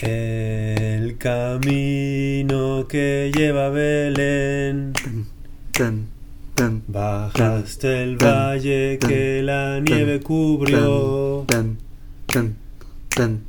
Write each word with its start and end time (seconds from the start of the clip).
El 0.00 1.18
camino 1.18 2.86
que 2.88 3.32
lleva 3.34 3.66
a 3.66 3.70
Belén. 3.70 4.92
Tan, 5.72 6.06
tan, 6.54 6.82
Bajaste 6.86 8.04
el 8.04 8.16
valle 8.16 8.98
que 9.00 9.42
la 9.42 9.80
nieve 9.80 10.20
cubrió. 10.20 11.44
tan, 11.48 11.78
tan, 12.26 12.56
tan, 13.08 13.40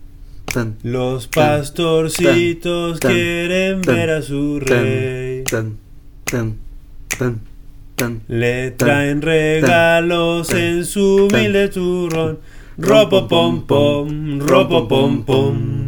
tan, 0.46 0.78
Los 0.82 1.28
pastorcitos 1.28 3.00
quieren 3.00 3.82
ver 3.82 4.10
a 4.10 4.22
su 4.24 4.60
rey. 4.60 5.44
tan, 5.44 5.78
tan, 6.24 6.58
tan, 7.18 7.42
tan. 7.96 8.22
Le 8.28 8.72
traen 8.72 9.22
regalos 9.22 10.52
en 10.54 10.84
su 10.86 11.28
humilde 11.28 11.68
turrón. 11.70 12.40
Ropo 12.78 13.28
pom 13.28 13.68
pom, 13.68 14.40
ropo 14.40 14.88
pom 14.88 15.24
pom. 15.24 15.79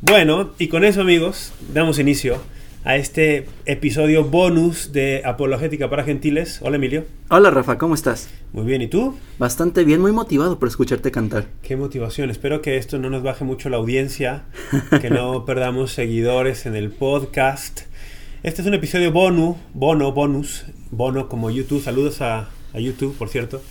Bueno, 0.00 0.50
y 0.58 0.68
con 0.68 0.84
eso 0.84 1.00
amigos, 1.00 1.52
damos 1.72 1.98
inicio 1.98 2.40
a 2.84 2.96
este 2.96 3.46
episodio 3.64 4.24
bonus 4.24 4.92
de 4.92 5.22
Apologética 5.24 5.90
para 5.90 6.04
Gentiles. 6.04 6.60
Hola 6.62 6.76
Emilio. 6.76 7.04
Hola 7.30 7.50
Rafa, 7.50 7.78
¿cómo 7.78 7.94
estás? 7.94 8.28
Muy 8.52 8.64
bien, 8.64 8.82
¿y 8.82 8.86
tú? 8.86 9.16
Bastante 9.38 9.84
bien, 9.84 10.00
muy 10.00 10.12
motivado 10.12 10.58
por 10.58 10.68
escucharte 10.68 11.10
cantar. 11.10 11.46
Qué 11.62 11.76
motivación. 11.76 12.30
Espero 12.30 12.62
que 12.62 12.76
esto 12.76 12.98
no 12.98 13.10
nos 13.10 13.22
baje 13.22 13.44
mucho 13.44 13.70
la 13.70 13.78
audiencia, 13.78 14.44
que 15.00 15.10
no 15.10 15.44
perdamos 15.44 15.92
seguidores 15.92 16.66
en 16.66 16.76
el 16.76 16.90
podcast. 16.90 17.82
Este 18.42 18.60
es 18.60 18.68
un 18.68 18.74
episodio 18.74 19.10
bono, 19.10 19.56
bono, 19.72 20.12
bonus, 20.12 20.66
bono 20.90 21.28
como 21.28 21.50
YouTube. 21.50 21.82
Saludos 21.82 22.20
a, 22.20 22.50
a 22.72 22.78
YouTube, 22.78 23.16
por 23.16 23.30
cierto. 23.30 23.62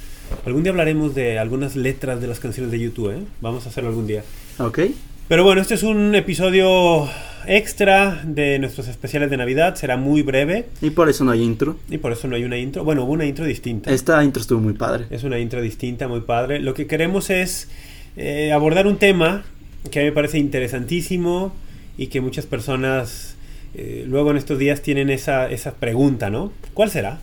Algún 0.46 0.64
día 0.64 0.72
hablaremos 0.72 1.16
de 1.16 1.40
algunas 1.40 1.76
letras 1.76 2.20
de 2.22 2.28
las 2.28 2.40
canciones 2.40 2.72
de 2.72 2.80
YouTube, 2.80 3.12
¿eh? 3.12 3.24
Vamos 3.42 3.66
a 3.66 3.70
hacerlo 3.70 3.90
algún 3.90 4.08
día. 4.08 4.24
¿Ok? 4.58 4.80
Pero 5.28 5.44
bueno, 5.44 5.62
este 5.62 5.76
es 5.76 5.84
un 5.84 6.14
episodio 6.16 7.08
extra 7.48 8.22
de 8.26 8.60
nuestros 8.60 8.88
especiales 8.88 9.30
de 9.30 9.38
Navidad. 9.38 9.76
Será 9.76 9.96
muy 9.98 10.22
breve 10.22 10.66
Y 10.82 10.90
por 10.90 11.10
eso 11.10 11.24
no 11.24 11.32
hay 11.32 11.42
intro. 11.42 11.78
y 11.90 11.98
por 11.98 12.12
eso 12.12 12.28
no 12.28 12.36
hay 12.36 12.44
una 12.44 12.58
intro. 12.58 12.84
Bueno, 12.84 13.04
hubo 13.06 13.14
una 13.14 13.26
intro 13.26 13.46
distinta. 13.46 13.92
Esta 13.92 14.24
intro 14.24 14.42
estuvo 14.42 14.60
muy 14.60 14.74
padre. 14.74 15.06
Es 15.10 15.24
una 15.24 15.40
intro 15.40 15.62
distinta, 15.62 16.08
muy 16.08 16.22
padre. 16.22 16.60
Lo 16.60 16.74
que 16.74 16.88
queremos 16.88 17.30
es 17.30 17.70
eh, 18.18 18.52
abordar 18.52 18.86
un 18.86 18.98
tema 18.98 19.46
que 19.92 20.00
a 20.00 20.02
mí 20.04 20.10
me 20.10 20.14
parece 20.14 20.40
interesantísimo 20.40 21.54
y 21.98 22.08
que 22.08 22.20
muchas 22.22 22.46
personas 22.46 23.36
eh, 23.76 24.04
luego 24.08 24.32
en 24.32 24.38
estos 24.38 24.60
días 24.60 24.82
tienen 24.82 25.10
esa, 25.10 25.50
esa 25.50 25.74
pregunta, 25.76 26.30
¿no? 26.30 26.52
¿Cuál 26.74 26.90
será? 26.92 27.20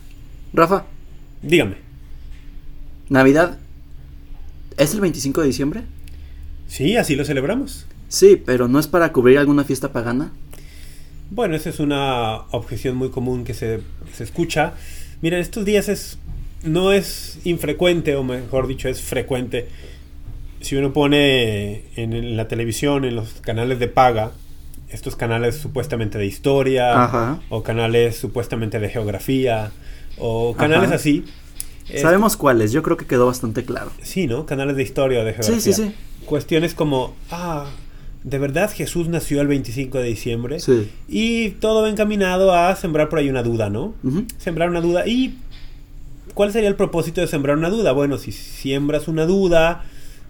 Rafa, 0.52 0.84
Dígame. 1.42 1.89
Navidad 3.11 3.58
¿es 4.78 4.94
el 4.94 5.00
25 5.00 5.42
de 5.42 5.47
diciembre? 5.48 5.83
Sí, 6.69 6.97
así 6.97 7.17
lo 7.17 7.25
celebramos. 7.25 7.86
Sí, 8.08 8.41
pero 8.44 8.67
¿no 8.67 8.78
es 8.78 8.86
para 8.86 9.12
cubrir 9.12 9.39
alguna 9.39 9.64
fiesta 9.64 9.92
pagana? 9.92 10.33
Bueno, 11.30 11.55
esa 11.55 11.69
es 11.70 11.80
una 11.80 12.36
objeción 12.50 12.97
muy 12.97 13.11
común 13.11 13.44
que 13.44 13.52
se, 13.52 13.80
se 14.14 14.25
escucha. 14.25 14.72
Mira, 15.20 15.36
en 15.36 15.42
estos 15.42 15.64
días 15.64 15.89
es 15.89 16.19
no 16.62 16.92
es 16.92 17.39
infrecuente, 17.44 18.17
o 18.17 18.22
mejor 18.25 18.67
dicho, 18.67 18.89
es 18.89 19.00
frecuente. 19.00 19.69
Si 20.61 20.77
uno 20.77 20.92
pone 20.92 21.83
en, 21.97 22.12
en 22.12 22.36
la 22.36 22.48
televisión, 22.48 23.05
en 23.05 23.17
los 23.17 23.34
canales 23.41 23.78
de 23.78 23.89
paga, 23.89 24.33
estos 24.89 25.17
canales 25.17 25.56
supuestamente 25.56 26.19
de 26.19 26.27
historia, 26.27 27.05
Ajá. 27.05 27.41
o 27.48 27.62
canales 27.62 28.17
supuestamente 28.17 28.78
de 28.78 28.89
geografía, 28.89 29.72
o 30.19 30.55
canales 30.55 30.89
Ajá. 30.89 30.97
así. 30.97 31.24
Sabemos 31.98 32.36
cuáles, 32.36 32.72
yo 32.72 32.83
creo 32.83 32.96
que 32.96 33.06
quedó 33.06 33.27
bastante 33.27 33.64
claro. 33.64 33.91
Sí, 34.02 34.27
¿no? 34.27 34.46
Canales 34.46 34.77
de 34.77 34.83
historia 34.83 35.20
o 35.20 35.24
de 35.24 35.33
Sí, 35.34 35.42
geografía. 35.42 35.72
sí, 35.74 35.83
sí. 35.84 35.94
Cuestiones 36.27 36.74
como, 36.74 37.14
ah, 37.30 37.66
¿de 38.24 38.38
verdad 38.38 38.70
Jesús 38.72 39.08
nació 39.08 39.41
el 39.41 39.48
25 39.48 39.98
de 39.98 40.05
diciembre? 40.05 40.61
Sí. 40.61 40.90
Y 41.08 41.51
todo 41.51 41.83
va 41.83 41.89
encaminado 41.89 42.55
a 42.55 42.74
sembrar 42.77 43.08
por 43.08 43.18
ahí 43.18 43.28
una 43.28 43.42
duda, 43.42 43.70
¿no? 43.70 43.95
Sembrar 44.39 44.70
una 44.70 44.80
duda. 44.80 45.06
¿Y 45.06 45.39
cuál 46.34 46.52
sería 46.52 46.68
el 46.68 46.77
propósito 46.77 47.20
de 47.20 47.27
sembrar 47.27 47.56
una 47.56 47.70
duda? 47.70 47.92
Bueno, 47.92 48.18
si 48.18 48.33
siembras 48.33 49.08
una 49.08 49.27
duda 49.27 49.84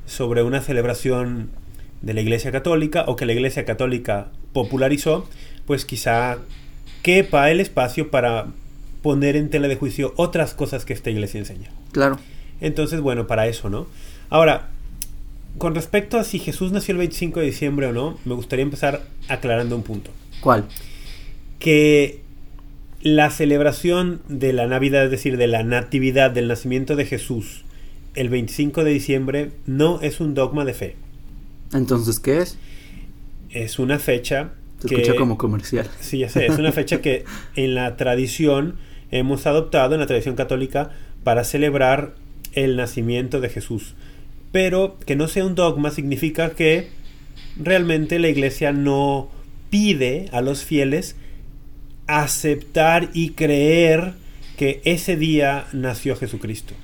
sobre 0.07 0.43
una 0.43 0.61
celebración 0.61 1.51
de 2.03 2.15
la 2.15 2.21
Iglesia 2.23 2.51
Católica 2.51 3.05
o 3.07 3.17
que 3.17 3.27
la 3.27 3.33
Iglesia 3.33 3.65
Católica 3.67 4.29
popularizó, 4.55 5.29
pues 5.67 5.85
quizá 5.85 6.39
quepa 7.03 7.51
el 7.51 7.61
espacio 7.61 8.11
para 8.11 8.47
poner 9.03 9.37
en 9.37 9.51
tela 9.51 9.69
de 9.69 9.77
juicio 9.77 10.13
otras 10.17 10.55
cosas 10.55 10.85
que 10.85 10.93
esta 10.93 11.11
Iglesia 11.11 11.39
enseña. 11.39 11.71
Claro. 11.93 12.19
Entonces, 12.61 13.01
bueno, 13.01 13.27
para 13.27 13.47
eso, 13.47 13.71
¿no? 13.71 13.87
Ahora, 14.29 14.69
con 15.59 15.75
respecto 15.75 16.19
a 16.19 16.25
si 16.25 16.39
Jesús 16.39 16.73
nació 16.73 16.93
el 16.93 16.99
25 16.99 17.41
de 17.41 17.47
diciembre 17.47 17.87
o 17.87 17.93
no, 17.93 18.19
me 18.25 18.35
gustaría 18.35 18.63
empezar 18.63 19.03
aclarando 19.29 19.75
un 19.75 19.83
punto 19.83 20.11
¿Cuál? 20.41 20.67
que 21.59 22.21
la 23.03 23.31
celebración 23.31 24.21
de 24.29 24.53
la 24.53 24.67
Navidad, 24.67 25.05
es 25.05 25.11
decir, 25.11 25.37
de 25.37 25.47
la 25.47 25.63
natividad 25.63 26.31
del 26.31 26.49
nacimiento 26.49 26.97
de 26.97 27.07
Jesús, 27.07 27.65
el 28.15 28.29
25 28.29 28.85
de 28.85 28.91
diciembre, 28.91 29.51
no 29.67 30.01
es 30.03 30.21
un 30.21 30.35
dogma 30.35 30.65
de 30.65 30.75
fe. 30.75 30.97
Entonces, 31.73 32.21
¿qué 32.21 32.39
es? 32.39 32.59
Es 33.51 33.79
una 33.79 33.99
fecha 33.99 34.51
Se 34.81 34.89
que... 34.89 34.97
escucha 34.97 35.17
como 35.17 35.39
comercial. 35.39 35.89
Sí, 36.01 36.19
ya 36.19 36.29
sé, 36.29 36.47
es 36.47 36.59
una 36.59 36.73
fecha 36.73 37.01
que 37.01 37.25
en 37.57 37.75
la 37.75 37.97
tradición 37.97 38.77
hemos 39.11 39.47
adoptado, 39.47 39.95
en 39.95 40.01
la 40.01 40.07
tradición 40.07 40.37
católica, 40.37 40.91
para 41.25 41.45
celebrar 41.45 42.15
el 42.53 42.77
nacimiento 42.77 43.41
de 43.41 43.49
Jesús. 43.49 43.95
Pero 44.53 44.99
que 45.07 45.17
no 45.17 45.29
sea 45.29 45.45
un 45.45 45.55
dogma 45.55 45.91
significa 45.91 46.51
que 46.51 46.89
realmente 47.57 48.19
la 48.19 48.29
iglesia 48.29 48.73
no 48.73 49.29
pide 49.71 50.29
a 50.33 50.41
los 50.41 50.65
fieles 50.65 51.17
aceptar 52.07 53.11
y 53.15 53.31
creer 53.31 54.15
que 54.57 54.81
ese 54.85 55.17
día 55.17 55.67
nació 55.73 56.17
Jesucristo. 56.17 56.75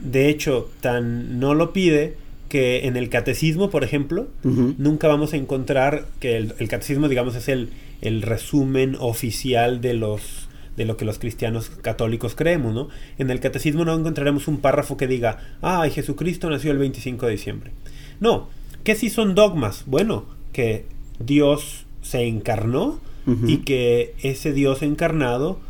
De 0.00 0.28
hecho, 0.28 0.70
tan 0.80 1.38
no 1.38 1.54
lo 1.54 1.72
pide 1.72 2.16
que 2.48 2.86
en 2.86 2.96
el 2.96 3.08
catecismo, 3.10 3.70
por 3.70 3.84
ejemplo, 3.84 4.26
nunca 4.42 5.06
vamos 5.06 5.32
a 5.32 5.36
encontrar 5.36 6.06
que 6.18 6.36
el, 6.36 6.54
el 6.58 6.68
catecismo, 6.68 7.08
digamos, 7.08 7.36
es 7.36 7.48
el, 7.48 7.70
el 8.00 8.22
resumen 8.22 8.96
oficial 8.98 9.80
de 9.80 9.94
los 9.94 10.49
de 10.80 10.86
lo 10.86 10.96
que 10.96 11.04
los 11.04 11.18
cristianos 11.18 11.68
católicos 11.68 12.34
creemos, 12.34 12.72
¿no? 12.74 12.88
En 13.18 13.30
el 13.30 13.38
catecismo 13.40 13.84
no 13.84 13.94
encontraremos 13.94 14.48
un 14.48 14.58
párrafo 14.58 14.96
que 14.96 15.06
diga, 15.06 15.38
ay, 15.60 15.90
Jesucristo 15.90 16.48
nació 16.48 16.72
el 16.72 16.78
25 16.78 17.26
de 17.26 17.32
diciembre. 17.32 17.70
No, 18.18 18.48
¿qué 18.82 18.94
sí 18.94 19.10
son 19.10 19.34
dogmas? 19.34 19.84
Bueno, 19.86 20.24
que 20.52 20.86
Dios 21.18 21.84
se 22.00 22.22
encarnó 22.26 22.98
y 23.46 23.58
que 23.58 24.14
ese 24.22 24.52
Dios 24.54 24.82
encarnado 24.82 25.60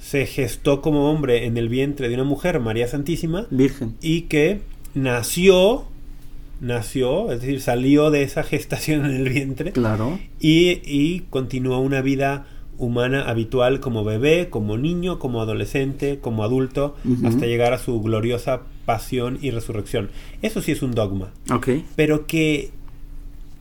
se 0.00 0.26
gestó 0.26 0.82
como 0.82 1.08
hombre 1.10 1.46
en 1.46 1.56
el 1.56 1.68
vientre 1.68 2.08
de 2.08 2.14
una 2.16 2.24
mujer, 2.24 2.58
María 2.58 2.88
Santísima, 2.88 3.46
Virgen. 3.50 3.94
y 4.02 4.22
que 4.22 4.60
nació, 4.94 5.84
nació, 6.60 7.32
es 7.32 7.40
decir, 7.40 7.60
salió 7.60 8.10
de 8.10 8.22
esa 8.24 8.42
gestación 8.42 9.04
en 9.06 9.12
el 9.16 9.28
vientre 9.28 9.72
Claro. 9.72 10.18
y, 10.40 10.80
y 10.84 11.24
continuó 11.30 11.78
una 11.78 12.00
vida 12.02 12.46
humana 12.78 13.22
habitual 13.28 13.80
como 13.80 14.02
bebé, 14.04 14.48
como 14.50 14.76
niño, 14.78 15.18
como 15.18 15.40
adolescente, 15.40 16.18
como 16.20 16.42
adulto, 16.44 16.96
hasta 17.24 17.46
llegar 17.46 17.72
a 17.72 17.78
su 17.78 18.00
gloriosa 18.02 18.62
pasión 18.86 19.38
y 19.40 19.50
resurrección. 19.50 20.10
Eso 20.42 20.60
sí 20.62 20.72
es 20.72 20.82
un 20.82 20.92
dogma, 20.92 21.32
pero 21.96 22.26
que 22.26 22.70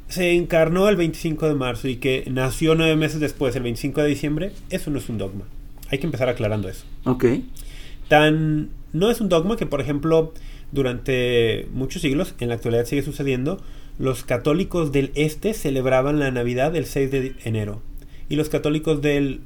se 0.07 0.33
encarnó 0.33 0.89
el 0.89 0.95
25 0.95 1.47
de 1.47 1.55
marzo 1.55 1.87
y 1.87 1.97
que 1.97 2.25
nació 2.29 2.75
nueve 2.75 2.95
meses 2.95 3.19
después, 3.19 3.55
el 3.55 3.63
25 3.63 4.01
de 4.01 4.07
diciembre, 4.09 4.51
eso 4.69 4.89
no 4.91 4.97
es 4.97 5.07
un 5.09 5.17
dogma. 5.17 5.45
Hay 5.89 5.99
que 5.99 6.05
empezar 6.05 6.29
aclarando 6.29 6.67
eso 6.69 6.85
Ok. 7.05 7.25
tan 8.07 8.69
no 8.93 9.09
es 9.11 9.21
un 9.21 9.29
dogma 9.29 9.55
que 9.57 9.65
por 9.65 9.81
ejemplo 9.81 10.33
durante 10.71 11.67
muchos 11.73 12.01
siglos 12.01 12.33
en 12.39 12.49
la 12.49 12.55
actualidad 12.55 12.85
sigue 12.85 13.03
sucediendo 13.03 13.61
los 13.99 14.23
católicos 14.23 14.91
del 14.91 15.11
este 15.15 15.53
celebraban 15.53 16.19
la 16.19 16.31
navidad 16.31 16.75
el 16.75 16.85
6 16.85 17.11
de 17.11 17.35
enero 17.43 17.81
y 18.31 18.35
los 18.37 18.49
católicos 18.49 19.01
del 19.01 19.41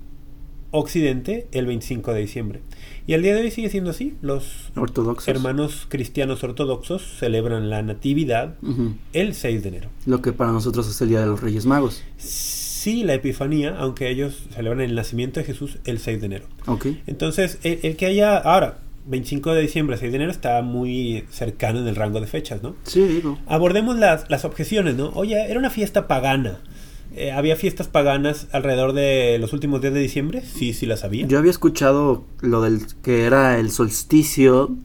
occidente 0.71 1.47
el 1.51 1.65
25 1.65 2.13
de 2.13 2.19
diciembre 2.21 2.61
y 3.07 3.13
al 3.13 3.21
día 3.21 3.33
de 3.35 3.41
hoy 3.41 3.51
sigue 3.51 3.69
siendo 3.69 3.91
así 3.91 4.15
los 4.21 4.71
Ortodoxos. 4.75 5.27
hermanos 5.27 5.85
cristianos 5.89 6.43
ortodoxos 6.43 7.01
celebran 7.19 7.69
la 7.69 7.81
natividad 7.81 8.55
el 9.13 9.33
6 9.33 9.63
de 9.63 9.69
enero 9.69 9.89
Lo 10.05 10.21
que 10.21 10.33
para 10.33 10.51
nosotros 10.51 10.87
es 10.89 10.99
el 11.01 11.09
Día 11.09 11.21
de 11.21 11.27
los 11.27 11.41
Reyes 11.41 11.65
Magos. 11.65 12.03
sí 12.17 13.03
la 13.03 13.13
epifanía 13.13 13.75
aunque 13.79 14.09
ellos 14.09 14.43
celebran 14.53 14.81
el 14.81 14.95
nacimiento 14.95 15.39
de 15.39 15.45
Jesús 15.45 15.77
el 15.85 15.99
6 15.99 16.19
de 16.19 16.25
enero. 16.27 16.45
Entonces, 17.07 17.57
el, 17.63 17.79
el 17.81 17.95
que 17.95 18.05
haya 18.05 18.37
ahora, 18.37 18.79
25 19.07 19.53
de 19.53 19.61
diciembre, 19.61 19.97
6 19.97 20.11
de 20.11 20.15
enero, 20.17 20.31
está 20.31 20.61
muy 20.61 21.25
cercano 21.31 21.79
en 21.79 21.87
el 21.87 21.95
rango 21.95 22.19
de 22.21 22.27
fechas, 22.27 22.61
¿no? 22.61 22.75
Sí, 22.83 23.01
digo. 23.01 23.39
Abordemos 23.47 23.97
las, 23.97 24.29
las 24.29 24.45
objeciones, 24.45 24.95
¿no? 24.95 25.09
Oye, 25.15 25.35
era 25.49 25.57
una 25.59 25.69
fiesta 25.71 26.07
pagana. 26.07 26.59
Eh, 27.13 27.31
¿Había 27.31 27.55
fiestas 27.55 27.87
paganas 27.87 28.47
alrededor 28.51 28.93
de 28.93 29.37
los 29.39 29.53
últimos 29.53 29.81
días 29.81 29.93
de 29.93 29.99
diciembre? 30.01 30.41
Sí, 30.41 30.73
sí 30.73 30.85
las 30.85 31.03
había. 31.03 31.25
Yo 31.27 31.37
había 31.39 31.51
escuchado 31.51 32.25
lo 32.41 32.61
del 32.61 32.81
que 33.03 33.23
era 33.23 33.57
el 33.59 33.71
solsticio. 33.71 34.75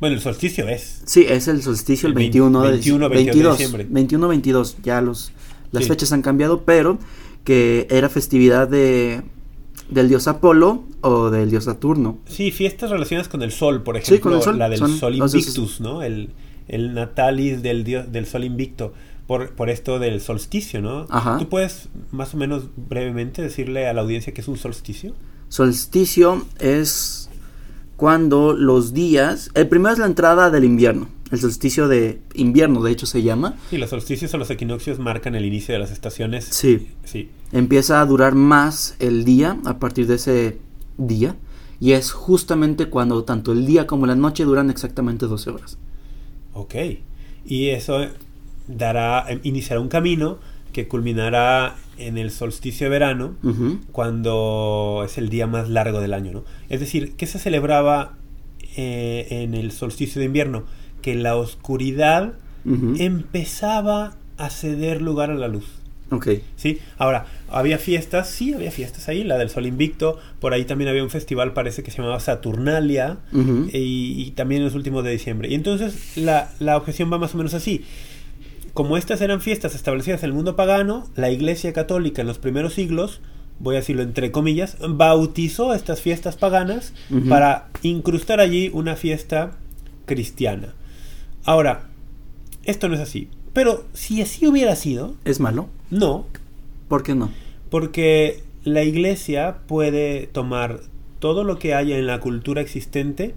Bueno, 0.00 0.16
el 0.16 0.20
solsticio 0.20 0.68
es. 0.68 1.02
Sí, 1.06 1.24
es 1.28 1.48
el 1.48 1.62
solsticio 1.62 2.06
el, 2.08 2.12
El 2.12 2.16
21 2.18 2.62
de 2.62 2.70
21, 2.72 3.08
22 3.08 3.08
de 3.08 3.32
22, 3.32 3.58
diciembre. 3.58 3.86
21, 3.88 4.28
22, 4.28 4.76
ya 4.82 5.00
los, 5.00 5.32
las 5.70 5.84
Sí. 5.84 5.88
fechas 5.88 6.12
han 6.12 6.20
cambiado, 6.22 6.64
pero 6.64 6.98
que 7.44 7.86
era 7.90 8.08
festividad 8.08 8.68
de 8.68 9.22
del 9.90 10.08
dios 10.08 10.28
Apolo 10.28 10.84
o 11.02 11.30
del 11.30 11.50
dios 11.50 11.64
Saturno. 11.64 12.18
Sí, 12.26 12.50
fiestas 12.50 12.90
relacionadas 12.90 13.28
con 13.28 13.42
el 13.42 13.52
sol, 13.52 13.82
por 13.82 13.96
Sí, 13.96 14.14
ejemplo, 14.14 14.30
con 14.30 14.38
el 14.38 14.44
sol. 14.44 14.58
la 14.58 14.68
del 14.68 14.78
Son 14.78 14.96
sol 14.98 15.14
invictus, 15.14 15.80
¿no? 15.80 16.02
El, 16.02 16.30
el 16.68 16.94
natalis 16.94 17.62
del 17.62 17.84
dios 17.84 18.10
del 18.10 18.24
sol 18.26 18.44
invicto, 18.44 18.94
por, 19.26 19.50
por 19.54 19.70
esto 19.70 19.98
del 19.98 20.20
solsticio, 20.20 20.80
¿no? 20.82 21.06
Ajá. 21.10 21.38
¿Tú 21.38 21.48
puedes 21.48 21.88
más 22.12 22.34
o 22.34 22.36
menos 22.36 22.64
brevemente 22.76 23.42
decirle 23.42 23.86
a 23.88 23.92
la 23.94 24.02
audiencia 24.02 24.34
que 24.34 24.40
es 24.40 24.48
un 24.48 24.56
solsticio? 24.56 25.14
Solsticio 25.48 26.44
es 26.58 27.30
cuando 27.96 28.52
los 28.54 28.92
días, 28.92 29.50
el 29.54 29.68
primero 29.68 29.92
es 29.92 29.98
la 29.98 30.06
entrada 30.06 30.50
del 30.50 30.64
invierno, 30.64 31.08
el 31.30 31.38
solsticio 31.38 31.88
de 31.88 32.20
invierno 32.34 32.82
de 32.82 32.90
hecho 32.92 33.06
se 33.06 33.22
llama. 33.22 33.54
Sí, 33.70 33.78
los 33.78 33.90
solsticios 33.90 34.34
o 34.34 34.38
los 34.38 34.50
equinoccios 34.50 34.98
marcan 34.98 35.34
el 35.36 35.44
inicio 35.44 35.72
de 35.74 35.78
las 35.78 35.90
estaciones. 35.90 36.44
Sí, 36.46 36.88
Sí. 37.04 37.30
empieza 37.52 38.00
a 38.00 38.06
durar 38.06 38.34
más 38.34 38.96
el 38.98 39.24
día 39.24 39.58
a 39.64 39.78
partir 39.78 40.06
de 40.06 40.16
ese 40.16 40.58
día 40.98 41.36
y 41.80 41.92
es 41.92 42.12
justamente 42.12 42.86
cuando 42.86 43.24
tanto 43.24 43.52
el 43.52 43.64
día 43.64 43.86
como 43.86 44.06
la 44.06 44.16
noche 44.16 44.44
duran 44.44 44.70
exactamente 44.70 45.26
12 45.26 45.50
horas. 45.50 45.78
Ok. 46.52 46.74
Y 47.46 47.68
eso 47.70 47.98
dará, 48.68 49.24
eh, 49.28 49.40
iniciará 49.42 49.80
un 49.80 49.88
camino 49.88 50.38
que 50.72 50.88
culminará 50.88 51.76
en 51.98 52.18
el 52.18 52.30
solsticio 52.32 52.86
de 52.86 52.90
verano, 52.90 53.36
cuando 53.92 55.02
es 55.06 55.16
el 55.18 55.28
día 55.28 55.46
más 55.46 55.68
largo 55.68 56.00
del 56.00 56.12
año, 56.12 56.32
¿no? 56.32 56.44
Es 56.68 56.80
decir, 56.80 57.14
¿qué 57.16 57.26
se 57.26 57.38
celebraba 57.38 58.16
eh, 58.76 59.26
en 59.30 59.54
el 59.54 59.70
solsticio 59.70 60.18
de 60.18 60.26
invierno? 60.26 60.64
Que 61.00 61.14
la 61.14 61.36
oscuridad 61.36 62.34
empezaba 62.98 64.16
a 64.36 64.50
ceder 64.50 65.00
lugar 65.02 65.30
a 65.30 65.34
la 65.34 65.48
luz. 65.48 65.66
Ok. 66.10 66.28
¿Sí? 66.56 66.78
Ahora, 66.98 67.26
había 67.48 67.78
fiestas, 67.78 68.28
sí, 68.28 68.52
había 68.52 68.70
fiestas 68.70 69.08
ahí, 69.08 69.24
la 69.24 69.38
del 69.38 69.48
Sol 69.50 69.66
Invicto, 69.66 70.18
por 70.40 70.52
ahí 70.52 70.64
también 70.64 70.88
había 70.88 71.02
un 71.02 71.10
festival, 71.10 71.52
parece 71.52 71.82
que 71.82 71.90
se 71.90 71.98
llamaba 71.98 72.20
Saturnalia, 72.20 73.18
Ujú. 73.32 73.68
y, 73.72 74.22
y 74.26 74.30
también 74.32 74.60
en 74.62 74.66
los 74.66 74.74
últimos 74.74 75.02
de 75.04 75.10
diciembre. 75.12 75.48
Y 75.48 75.54
entonces 75.54 76.16
la, 76.16 76.50
la 76.58 76.76
objeción 76.76 77.12
va 77.12 77.18
más 77.18 77.34
o 77.34 77.38
menos 77.38 77.54
así. 77.54 77.84
Como 78.74 78.96
estas 78.96 79.20
eran 79.20 79.40
fiestas 79.40 79.74
establecidas 79.74 80.22
en 80.22 80.30
el 80.30 80.34
mundo 80.34 80.56
pagano, 80.56 81.08
la 81.14 81.30
Iglesia 81.30 81.72
Católica 81.72 82.20
en 82.22 82.26
los 82.26 82.38
primeros 82.38 82.74
siglos, 82.74 83.20
voy 83.60 83.76
a 83.76 83.78
decirlo 83.78 84.02
entre 84.02 84.32
comillas, 84.32 84.76
bautizó 84.88 85.74
estas 85.74 86.00
fiestas 86.00 86.36
paganas 86.36 86.92
para 87.28 87.68
incrustar 87.82 88.40
allí 88.40 88.70
una 88.72 88.96
fiesta 88.96 89.52
cristiana. 90.06 90.74
Ahora, 91.44 91.84
esto 92.64 92.88
no 92.88 92.94
es 92.96 93.00
así. 93.00 93.28
Pero 93.52 93.84
si 93.92 94.20
así 94.20 94.46
hubiera 94.48 94.74
sido, 94.74 95.14
¿Es 95.24 95.38
malo? 95.38 95.68
no, 95.90 96.26
¿Por 96.88 97.04
qué 97.04 97.14
no? 97.14 97.30
porque 97.70 98.42
la 98.64 98.82
iglesia 98.82 99.58
puede 99.68 100.26
tomar 100.26 100.80
todo 101.20 101.44
lo 101.44 101.58
que 101.60 101.74
haya 101.74 101.96
en 101.96 102.06
la 102.08 102.18
cultura 102.20 102.60
existente 102.60 103.34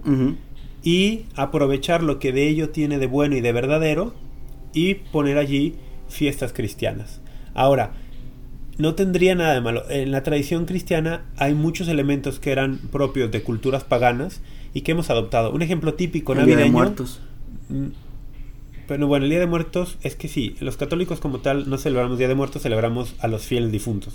y 0.82 1.26
aprovechar 1.36 2.02
lo 2.02 2.18
que 2.18 2.32
de 2.32 2.48
ello 2.48 2.70
tiene 2.70 2.98
de 2.98 3.06
bueno 3.06 3.36
y 3.36 3.40
de 3.40 3.52
verdadero 3.52 4.14
y 4.74 4.94
poner 4.94 5.38
allí 5.38 5.74
fiestas 6.08 6.52
cristianas. 6.52 7.20
Ahora, 7.54 7.92
no 8.78 8.94
tendría 8.94 9.34
nada 9.34 9.54
de 9.54 9.60
malo. 9.60 9.82
En 9.90 10.12
la 10.12 10.22
tradición 10.22 10.64
cristiana 10.66 11.22
hay 11.36 11.54
muchos 11.54 11.88
elementos 11.88 12.38
que 12.38 12.52
eran 12.52 12.78
propios 12.92 13.30
de 13.30 13.42
culturas 13.42 13.82
paganas 13.84 14.40
y 14.72 14.82
que 14.82 14.92
hemos 14.92 15.10
adoptado. 15.10 15.50
Un 15.52 15.62
ejemplo 15.62 15.94
típico 15.94 16.32
El 16.34 16.46
Día 16.46 16.56
de. 16.56 16.70
Muertos. 16.70 17.20
Mm, 17.68 17.86
Pero 18.86 19.06
bueno, 19.06 19.24
el 19.24 19.30
Día 19.30 19.40
de 19.40 19.46
Muertos 19.46 19.98
es 20.02 20.14
que 20.16 20.28
sí, 20.28 20.56
los 20.60 20.76
católicos 20.78 21.20
como 21.20 21.40
tal 21.40 21.68
no 21.68 21.76
celebramos 21.76 22.16
Día 22.18 22.28
de 22.28 22.34
Muertos, 22.34 22.62
celebramos 22.62 23.14
a 23.18 23.28
los 23.28 23.42
fieles 23.42 23.70
difuntos. 23.72 24.14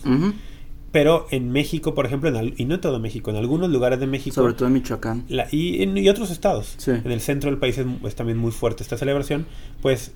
Pero 0.91 1.25
en 1.31 1.51
México, 1.51 1.93
por 1.95 2.05
ejemplo, 2.05 2.29
en 2.29 2.53
y 2.57 2.65
no 2.65 2.75
en 2.75 2.81
todo 2.81 2.99
México, 2.99 3.31
en 3.31 3.37
algunos 3.37 3.69
lugares 3.71 3.99
de 3.99 4.05
México 4.07 4.35
Sobre 4.35 4.53
todo 4.53 4.67
en 4.67 4.73
Michoacán. 4.73 5.25
la- 5.27 5.47
y, 5.51 5.81
en- 5.83 5.97
y 5.97 6.07
otros 6.07 6.29
estados, 6.31 6.75
Sí. 6.77 6.91
en 6.91 7.11
el 7.11 7.19
centro 7.19 7.49
del 7.49 7.59
país 7.59 7.77
es, 7.79 7.85
es 8.05 8.15
también 8.15 8.37
muy 8.37 8.51
fuerte 8.51 8.83
esta 8.83 8.95
celebración, 8.97 9.45
pues 9.81 10.13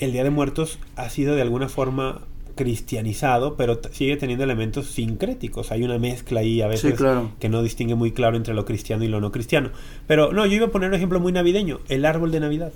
el 0.00 0.12
Día 0.12 0.24
de 0.24 0.30
Muertos 0.30 0.78
ha 0.96 1.08
sido 1.10 1.34
de 1.34 1.42
alguna 1.42 1.68
forma 1.68 2.22
cristianizado, 2.56 3.56
pero 3.56 3.80
sigue 3.92 4.16
teniendo 4.16 4.44
elementos 4.44 4.86
sincréticos. 4.86 5.72
Hay 5.72 5.82
una 5.82 5.98
mezcla 5.98 6.40
ahí 6.40 6.60
a 6.60 6.66
veces 6.66 6.90
Sí, 6.90 6.96
claro. 6.96 7.32
que 7.38 7.48
no 7.48 7.62
distingue 7.62 7.94
muy 7.94 8.12
claro 8.12 8.36
entre 8.36 8.54
lo 8.54 8.64
cristiano 8.64 9.04
y 9.04 9.08
lo 9.08 9.20
no 9.20 9.32
cristiano. 9.32 9.70
Pero 10.06 10.32
no, 10.32 10.44
yo 10.46 10.56
iba 10.56 10.66
a 10.66 10.70
poner 10.70 10.90
un 10.90 10.94
ejemplo 10.94 11.20
muy 11.20 11.32
navideño, 11.32 11.80
el 11.88 12.04
árbol 12.04 12.30
de 12.32 12.40
Navidad. 12.40 12.72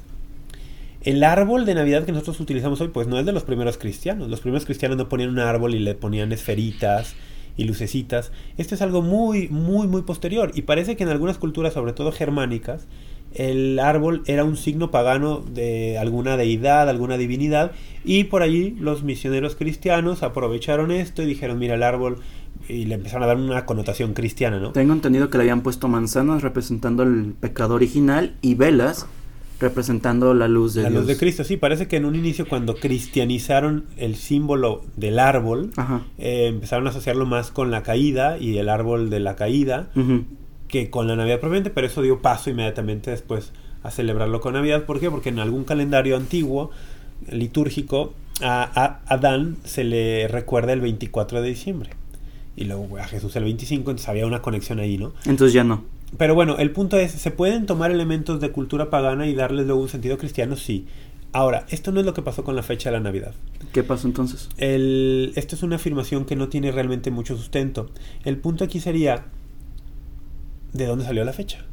El 1.02 1.22
árbol 1.22 1.66
de 1.66 1.74
Navidad 1.74 2.04
que 2.04 2.12
nosotros 2.12 2.40
utilizamos 2.40 2.80
hoy, 2.80 2.88
pues 2.88 3.06
no 3.08 3.18
es 3.18 3.26
de 3.26 3.32
los 3.32 3.42
primeros 3.44 3.76
cristianos. 3.76 4.30
Los 4.30 4.40
primeros 4.40 4.64
cristianos 4.64 4.96
no 4.96 5.08
ponían 5.08 5.28
un 5.28 5.38
árbol 5.38 5.74
y 5.74 5.78
le 5.78 5.94
ponían 5.94 6.32
esferitas 6.32 7.14
y 7.58 7.64
lucecitas. 7.64 8.32
Esto 8.56 8.74
es 8.74 8.80
algo 8.80 9.02
muy, 9.02 9.48
muy, 9.48 9.86
muy 9.86 10.00
posterior. 10.02 10.50
Y 10.54 10.62
parece 10.62 10.96
que 10.96 11.02
en 11.02 11.10
algunas 11.10 11.36
culturas, 11.36 11.74
sobre 11.74 11.92
todo 11.92 12.10
germánicas, 12.10 12.86
el 13.34 13.78
árbol 13.78 14.22
era 14.26 14.44
un 14.44 14.56
signo 14.56 14.90
pagano 14.90 15.44
de 15.52 15.98
alguna 15.98 16.36
deidad, 16.36 16.88
alguna 16.88 17.16
divinidad. 17.16 17.72
Y 18.04 18.24
por 18.24 18.42
allí 18.42 18.76
los 18.78 19.02
misioneros 19.02 19.56
cristianos 19.56 20.22
aprovecharon 20.22 20.90
esto 20.90 21.22
y 21.22 21.26
dijeron, 21.26 21.58
mira 21.58 21.74
el 21.74 21.82
árbol, 21.82 22.18
y 22.68 22.84
le 22.86 22.94
empezaron 22.94 23.24
a 23.24 23.26
dar 23.26 23.36
una 23.36 23.66
connotación 23.66 24.14
cristiana, 24.14 24.58
¿no? 24.58 24.72
Tengo 24.72 24.92
entendido 24.92 25.28
que 25.28 25.38
le 25.38 25.42
habían 25.44 25.62
puesto 25.62 25.88
manzanas 25.88 26.42
representando 26.42 27.02
el 27.02 27.34
pecado 27.38 27.74
original 27.74 28.34
y 28.40 28.54
velas 28.54 29.06
representando 29.60 30.34
la 30.34 30.48
luz 30.48 30.74
de 30.74 30.82
La 30.82 30.90
Dios. 30.90 31.02
luz 31.02 31.08
de 31.08 31.16
Cristo, 31.16 31.44
sí, 31.44 31.56
parece 31.56 31.86
que 31.88 31.96
en 31.96 32.04
un 32.04 32.16
inicio 32.16 32.46
cuando 32.46 32.74
cristianizaron 32.76 33.84
el 33.96 34.16
símbolo 34.16 34.82
del 34.96 35.18
árbol, 35.18 35.70
eh, 36.18 36.46
empezaron 36.48 36.86
a 36.86 36.90
asociarlo 36.90 37.24
más 37.24 37.50
con 37.50 37.70
la 37.70 37.82
caída 37.82 38.36
y 38.38 38.58
el 38.58 38.68
árbol 38.68 39.10
de 39.10 39.20
la 39.20 39.36
caída. 39.36 39.90
Que 40.74 40.90
con 40.90 41.06
la 41.06 41.14
Navidad 41.14 41.38
propiamente, 41.38 41.70
pero 41.70 41.86
eso 41.86 42.02
dio 42.02 42.20
paso 42.20 42.50
inmediatamente 42.50 43.12
después 43.12 43.52
a 43.84 43.92
celebrarlo 43.92 44.40
con 44.40 44.54
Navidad. 44.54 44.82
¿Por 44.82 44.98
qué? 44.98 45.08
Porque 45.08 45.28
en 45.28 45.38
algún 45.38 45.62
calendario 45.62 46.16
antiguo, 46.16 46.72
litúrgico, 47.30 48.12
a, 48.42 48.68
a 48.74 49.14
Adán 49.14 49.56
se 49.62 49.84
le 49.84 50.26
recuerda 50.26 50.72
el 50.72 50.80
24 50.80 51.42
de 51.42 51.48
diciembre. 51.48 51.90
Y 52.56 52.64
luego 52.64 52.98
a 52.98 53.04
Jesús 53.04 53.36
el 53.36 53.44
25, 53.44 53.92
entonces 53.92 54.08
había 54.08 54.26
una 54.26 54.42
conexión 54.42 54.80
ahí, 54.80 54.98
¿no? 54.98 55.12
Entonces 55.26 55.52
ya 55.52 55.62
no. 55.62 55.84
Pero 56.18 56.34
bueno, 56.34 56.56
el 56.58 56.72
punto 56.72 56.96
es, 56.96 57.12
¿se 57.12 57.30
pueden 57.30 57.66
tomar 57.66 57.92
elementos 57.92 58.40
de 58.40 58.50
cultura 58.50 58.90
pagana 58.90 59.28
y 59.28 59.34
darles 59.36 59.66
luego 59.66 59.80
un 59.80 59.88
sentido 59.88 60.18
cristiano? 60.18 60.56
Sí. 60.56 60.86
Ahora, 61.32 61.66
esto 61.68 61.92
no 61.92 62.00
es 62.00 62.06
lo 62.06 62.14
que 62.14 62.22
pasó 62.22 62.42
con 62.42 62.56
la 62.56 62.64
fecha 62.64 62.90
de 62.90 62.96
la 62.96 63.00
Navidad. 63.00 63.32
¿Qué 63.72 63.84
pasó 63.84 64.08
entonces? 64.08 64.48
El, 64.56 65.32
esto 65.36 65.54
es 65.54 65.62
una 65.62 65.76
afirmación 65.76 66.24
que 66.24 66.34
no 66.34 66.48
tiene 66.48 66.72
realmente 66.72 67.12
mucho 67.12 67.36
sustento. 67.36 67.90
El 68.24 68.38
punto 68.38 68.64
aquí 68.64 68.80
sería, 68.80 69.26
¿de 70.74 70.86
dónde 70.86 71.04
salió 71.06 71.24
la 71.24 71.32
fecha? 71.32 71.64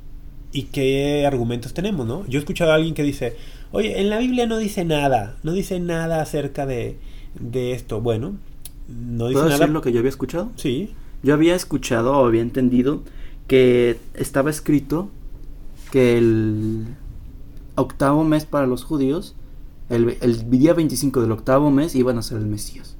¿Y 0.53 0.63
qué 0.63 1.25
argumentos 1.25 1.73
tenemos, 1.73 2.07
no? 2.07 2.25
Yo 2.27 2.39
he 2.39 2.41
escuchado 2.41 2.71
a 2.71 2.75
alguien 2.75 2.93
que 2.93 3.03
dice, 3.03 3.35
oye, 3.71 3.99
en 4.01 4.09
la 4.09 4.17
Biblia 4.19 4.45
no 4.47 4.57
dice 4.57 4.85
nada, 4.85 5.37
no 5.43 5.51
dice 5.53 5.79
nada 5.79 6.21
acerca 6.21 6.65
de, 6.65 6.97
de 7.39 7.73
esto. 7.73 8.01
Bueno, 8.01 8.37
no 8.87 9.27
dice 9.27 9.33
¿Puedo 9.33 9.49
nada. 9.49 9.59
decir 9.59 9.69
lo 9.73 9.81
que 9.81 9.91
yo 9.91 9.99
había 9.99 10.09
escuchado? 10.09 10.51
Sí, 10.55 10.93
Yo 11.23 11.33
había 11.33 11.55
escuchado 11.55 12.13
o 12.17 12.25
había 12.25 12.41
entendido 12.41 13.03
que 13.47 13.97
estaba 14.13 14.49
escrito 14.49 15.09
que 15.91 16.17
el 16.17 16.85
octavo 17.75 18.23
mes 18.23 18.45
para 18.45 18.67
los 18.67 18.83
judíos, 18.83 19.35
el, 19.89 20.17
el 20.21 20.49
día 20.49 20.73
25 20.73 21.21
del 21.21 21.31
octavo 21.31 21.71
mes, 21.71 21.95
iban 21.95 22.17
a 22.17 22.21
ser 22.23 22.37
el 22.37 22.45
Mesías. 22.47 22.97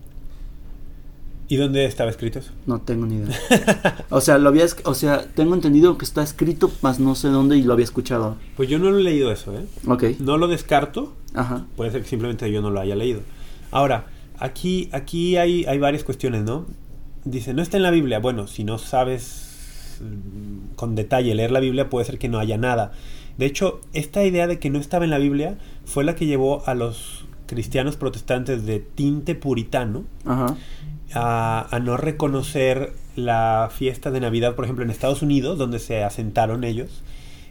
¿Y 1.52 1.58
dónde 1.58 1.84
estaba 1.84 2.10
escrito 2.10 2.40
eso? 2.40 2.54
No 2.66 2.80
tengo 2.80 3.06
ni 3.06 3.16
idea. 3.16 4.06
o 4.10 4.22
sea, 4.22 4.38
lo 4.38 4.48
había, 4.48 4.66
o 4.86 4.94
sea, 4.94 5.26
tengo 5.36 5.54
entendido 5.54 5.98
que 5.98 6.06
está 6.06 6.24
escrito, 6.24 6.72
mas 6.82 7.02
no 7.02 7.14
sé 7.14 7.28
dónde 7.28 7.58
y 7.58 7.64
lo 7.64 7.74
había 7.74 7.84
escuchado. 7.84 8.38
Pues 8.56 8.70
yo 8.70 8.80
no 8.80 8.90
lo 8.90 9.00
he 9.00 9.04
leído 9.04 9.30
eso, 9.34 9.54
¿eh? 9.58 9.66
Ok. 9.86 10.04
No 10.20 10.38
lo 10.38 10.48
descarto, 10.48 11.14
Ajá. 11.34 11.66
Puede 11.76 11.92
ser 11.92 12.04
que 12.04 12.08
simplemente 12.08 12.50
yo 12.50 12.62
no 12.62 12.70
lo 12.70 12.80
haya 12.80 12.96
leído. 12.96 13.20
Ahora, 13.70 14.06
aquí, 14.40 14.88
aquí 14.94 15.36
hay, 15.36 15.66
hay 15.66 15.78
varias 15.78 16.06
cuestiones, 16.06 16.44
¿no? 16.44 16.68
Dice, 17.26 17.54
no 17.54 17.62
está 17.62 17.76
en 17.76 17.84
la 17.84 17.92
Biblia. 17.92 18.20
Bueno, 18.20 18.48
si 18.48 18.64
no 18.64 18.78
sabes 18.78 20.00
mm, 20.00 20.76
con 20.78 20.96
detalle 20.96 21.36
leer 21.36 21.52
la 21.52 21.60
Biblia, 21.60 21.90
puede 21.90 22.06
ser 22.06 22.18
que 22.18 22.30
no 22.30 22.40
haya 22.40 22.58
nada. 22.58 22.94
De 23.38 23.46
hecho, 23.46 23.82
esta 23.92 24.24
idea 24.24 24.48
de 24.48 24.58
que 24.58 24.70
no 24.70 24.80
estaba 24.80 25.04
en 25.04 25.12
la 25.12 25.18
Biblia 25.18 25.58
fue 25.84 26.06
la 26.06 26.16
que 26.16 26.28
llevó 26.28 26.66
a 26.66 26.76
los 26.76 27.26
cristianos 27.46 27.98
protestantes 27.98 28.66
de 28.66 28.80
tinte 28.80 29.36
puritano 29.36 30.06
Ajá. 30.24 30.56
A, 31.14 31.68
a 31.76 31.80
no 31.80 31.98
reconocer 31.98 32.94
la 33.16 33.70
fiesta 33.76 34.12
de 34.12 34.20
Navidad, 34.20 34.56
por 34.56 34.66
ejemplo, 34.66 34.84
en 34.86 34.92
Estados 34.92 35.22
Unidos, 35.22 35.58
donde 35.58 35.80
se 35.80 36.04
asentaron 36.04 36.64
ellos, 36.64 37.02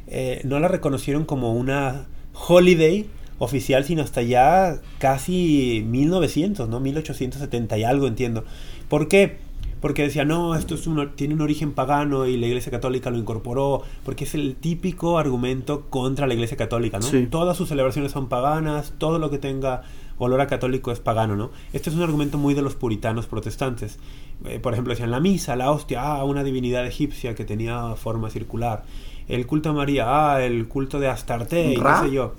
eh, 0.06 0.40
no 0.44 0.58
la 0.60 0.68
reconocieron 0.68 1.24
como 1.24 1.52
una 1.54 2.06
holiday 2.48 3.06
oficial, 3.38 3.84
sino 3.84 4.02
hasta 4.02 4.22
ya 4.22 4.78
casi 4.98 5.84
1900, 5.86 6.68
¿no? 6.68 6.80
1870 6.80 7.78
y 7.78 7.84
algo, 7.84 8.06
entiendo. 8.06 8.44
¿Por 8.88 9.08
qué? 9.08 9.48
porque 9.80 10.02
decía, 10.02 10.26
no, 10.26 10.54
esto 10.56 10.74
es 10.74 10.86
un- 10.86 11.12
tiene 11.16 11.32
un 11.32 11.40
origen 11.40 11.72
pagano 11.72 12.26
y 12.26 12.36
la 12.36 12.46
Iglesia 12.46 12.70
Católica 12.70 13.08
lo 13.08 13.16
incorporó, 13.16 13.80
porque 14.04 14.24
es 14.24 14.34
el 14.34 14.56
típico 14.56 15.18
argumento 15.18 15.86
contra 15.88 16.26
la 16.26 16.34
Iglesia 16.34 16.58
Católica, 16.58 16.98
¿no? 16.98 17.06
Sí. 17.06 17.26
Todas 17.30 17.56
sus 17.56 17.70
celebraciones 17.70 18.12
son 18.12 18.28
paganas, 18.28 18.92
todo 18.98 19.18
lo 19.18 19.30
que 19.30 19.38
tenga 19.38 19.80
olor 20.20 20.40
a 20.40 20.46
católico 20.46 20.92
es 20.92 21.00
pagano, 21.00 21.34
¿no? 21.36 21.50
Este 21.72 21.90
es 21.90 21.96
un 21.96 22.02
argumento 22.02 22.38
muy 22.38 22.54
de 22.54 22.62
los 22.62 22.74
puritanos 22.76 23.26
protestantes. 23.26 23.98
Eh, 24.44 24.58
por 24.60 24.72
ejemplo, 24.72 24.92
decían, 24.92 25.10
la 25.10 25.20
misa, 25.20 25.56
la 25.56 25.70
hostia, 25.70 26.02
ah, 26.02 26.24
una 26.24 26.44
divinidad 26.44 26.86
egipcia 26.86 27.34
que 27.34 27.44
tenía 27.44 27.94
forma 27.96 28.30
circular. 28.30 28.84
El 29.28 29.46
culto 29.46 29.70
a 29.70 29.72
María, 29.72 30.04
ah, 30.34 30.44
el 30.44 30.68
culto 30.68 31.00
de 31.00 31.08
Astarte, 31.08 31.72
y 31.72 31.74
qué 31.76 31.82
Ra. 31.82 32.02
sé 32.02 32.10
yo. 32.10 32.34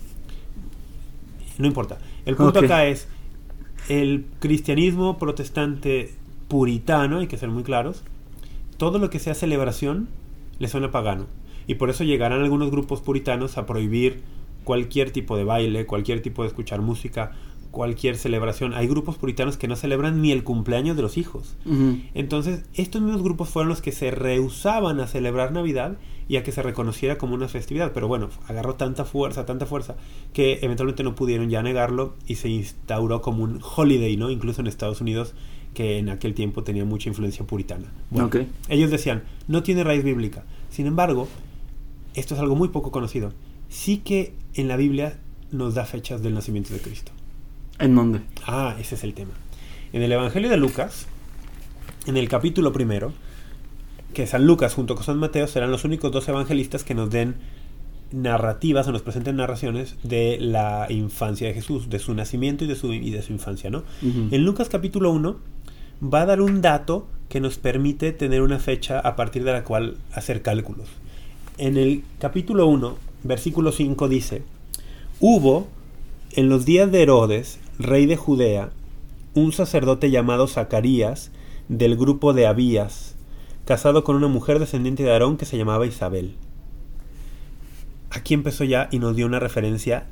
No 1.57 1.67
importa. 1.67 1.97
El 2.25 2.35
punto 2.35 2.59
Ok. 2.59 2.65
acá 2.65 2.85
es 2.85 3.07
el 3.89 4.25
cristianismo 4.39 5.17
protestante 5.17 6.13
puritano, 6.47 7.19
hay 7.19 7.27
que 7.27 7.37
ser 7.37 7.49
muy 7.49 7.63
claros, 7.63 8.03
todo 8.77 8.99
lo 8.99 9.09
que 9.09 9.19
sea 9.19 9.33
celebración 9.35 10.07
le 10.59 10.67
suena 10.67 10.91
pagano. 10.91 11.25
Y 11.67 11.75
por 11.75 11.89
eso 11.89 12.03
llegarán 12.03 12.41
algunos 12.41 12.71
grupos 12.71 13.01
puritanos 13.01 13.57
a 13.57 13.65
prohibir 13.65 14.21
cualquier 14.63 15.11
tipo 15.11 15.37
de 15.37 15.43
baile, 15.43 15.85
cualquier 15.85 16.21
tipo 16.21 16.41
de 16.43 16.49
escuchar 16.49 16.81
música, 16.81 17.31
cualquier 17.71 18.17
celebración. 18.17 18.73
Hay 18.73 18.87
grupos 18.87 19.17
puritanos 19.17 19.57
que 19.57 19.67
no 19.67 19.75
celebran 19.75 20.21
ni 20.21 20.31
el 20.31 20.43
cumpleaños 20.43 20.95
de 20.95 21.01
los 21.01 21.17
hijos. 21.17 21.55
Entonces, 22.13 22.63
estos 22.73 23.01
mismos 23.01 23.23
grupos 23.23 23.49
fueron 23.49 23.69
los 23.69 23.81
que 23.81 23.91
se 23.91 24.11
rehusaban 24.11 24.99
a 24.99 25.07
celebrar 25.07 25.51
Navidad 25.51 25.97
y 26.27 26.37
a 26.37 26.43
que 26.43 26.51
se 26.51 26.61
reconociera 26.61 27.17
como 27.17 27.33
una 27.33 27.47
festividad. 27.47 27.91
Pero 27.93 28.07
bueno, 28.07 28.29
agarró 28.47 28.75
tanta 28.75 29.05
fuerza, 29.05 29.45
tanta 29.45 29.65
fuerza, 29.65 29.95
que 30.33 30.59
eventualmente 30.61 31.03
no 31.03 31.15
pudieron 31.15 31.49
ya 31.49 31.63
negarlo 31.63 32.15
y 32.27 32.35
se 32.35 32.49
instauró 32.49 33.21
como 33.21 33.43
un 33.43 33.59
holiday, 33.75 34.15
¿no? 34.17 34.29
Incluso 34.29 34.61
en 34.61 34.67
Estados 34.67 35.01
Unidos, 35.01 35.33
que 35.73 35.97
en 35.97 36.09
aquel 36.09 36.33
tiempo 36.33 36.63
tenía 36.63 36.85
mucha 36.85 37.09
influencia 37.09 37.45
puritana. 37.45 37.91
Bueno, 38.09 38.29
ellos 38.69 38.91
decían, 38.91 39.23
no 39.47 39.63
tiene 39.63 39.83
raíz 39.83 40.03
bíblica. 40.03 40.43
Sin 40.69 40.87
embargo, 40.87 41.27
esto 42.13 42.35
es 42.35 42.39
algo 42.41 42.55
muy 42.55 42.69
poco 42.69 42.91
conocido. 42.91 43.33
Sí 43.69 43.97
que 43.97 44.33
en 44.53 44.67
la 44.67 44.75
Biblia 44.75 45.17
nos 45.51 45.75
da 45.75 45.85
fechas 45.85 46.21
del 46.21 46.33
nacimiento 46.33 46.73
de 46.73 46.79
Cristo. 46.79 47.11
¿En 47.81 47.95
dónde? 47.95 48.21
Ah, 48.45 48.75
ese 48.79 48.95
es 48.95 49.03
el 49.03 49.13
tema. 49.13 49.31
En 49.91 50.03
el 50.03 50.11
Evangelio 50.11 50.49
de 50.49 50.57
Lucas, 50.57 51.07
en 52.05 52.15
el 52.15 52.29
capítulo 52.29 52.71
primero, 52.71 53.11
que 54.13 54.27
San 54.27 54.45
Lucas 54.45 54.75
junto 54.75 54.95
con 54.95 55.03
San 55.03 55.17
Mateo 55.17 55.47
serán 55.47 55.71
los 55.71 55.83
únicos 55.83 56.11
dos 56.11 56.27
evangelistas 56.27 56.83
que 56.83 56.93
nos 56.93 57.09
den 57.09 57.35
narrativas 58.11 58.87
o 58.87 58.91
nos 58.91 59.01
presenten 59.01 59.37
narraciones 59.37 59.95
de 60.03 60.37
la 60.39 60.85
infancia 60.89 61.47
de 61.47 61.53
Jesús, 61.53 61.89
de 61.89 61.97
su 61.97 62.13
nacimiento 62.13 62.65
y 62.65 62.67
de 62.67 62.75
su, 62.75 62.93
y 62.93 63.09
de 63.09 63.21
su 63.21 63.33
infancia, 63.33 63.69
¿no? 63.69 63.83
En 64.01 64.45
Lucas 64.45 64.69
capítulo 64.69 65.11
1 65.11 65.37
va 66.03 66.21
a 66.21 66.25
dar 66.25 66.41
un 66.41 66.61
dato 66.61 67.07
que 67.29 67.39
nos 67.39 67.57
permite 67.57 68.11
tener 68.11 68.41
una 68.41 68.59
fecha 68.59 68.99
a 68.99 69.15
partir 69.15 69.43
de 69.43 69.53
la 69.53 69.63
cual 69.63 69.97
hacer 70.13 70.41
cálculos. 70.41 70.89
En 71.57 71.77
el 71.77 72.03
capítulo 72.19 72.67
1, 72.67 72.97
versículo 73.23 73.71
5 73.71 74.09
dice, 74.09 74.43
Hubo 75.19 75.67
en 76.33 76.49
los 76.49 76.65
días 76.65 76.91
de 76.91 77.03
Herodes, 77.03 77.59
rey 77.83 78.05
de 78.05 78.17
Judea, 78.17 78.71
un 79.33 79.51
sacerdote 79.51 80.11
llamado 80.11 80.47
Zacarías, 80.47 81.31
del 81.69 81.95
grupo 81.95 82.33
de 82.33 82.47
Abías, 82.47 83.15
casado 83.65 84.03
con 84.03 84.15
una 84.15 84.27
mujer 84.27 84.59
descendiente 84.59 85.03
de 85.03 85.11
Aarón 85.11 85.37
que 85.37 85.45
se 85.45 85.57
llamaba 85.57 85.85
Isabel. 85.85 86.35
Aquí 88.09 88.33
empezó 88.33 88.63
ya 88.63 88.89
y 88.91 88.99
nos 88.99 89.15
dio 89.15 89.25
una 89.25 89.39
referencia 89.39 90.05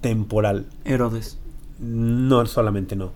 temporal. 0.00 0.66
Herodes. 0.84 1.38
No, 1.80 2.46
solamente 2.46 2.94
no. 2.94 3.12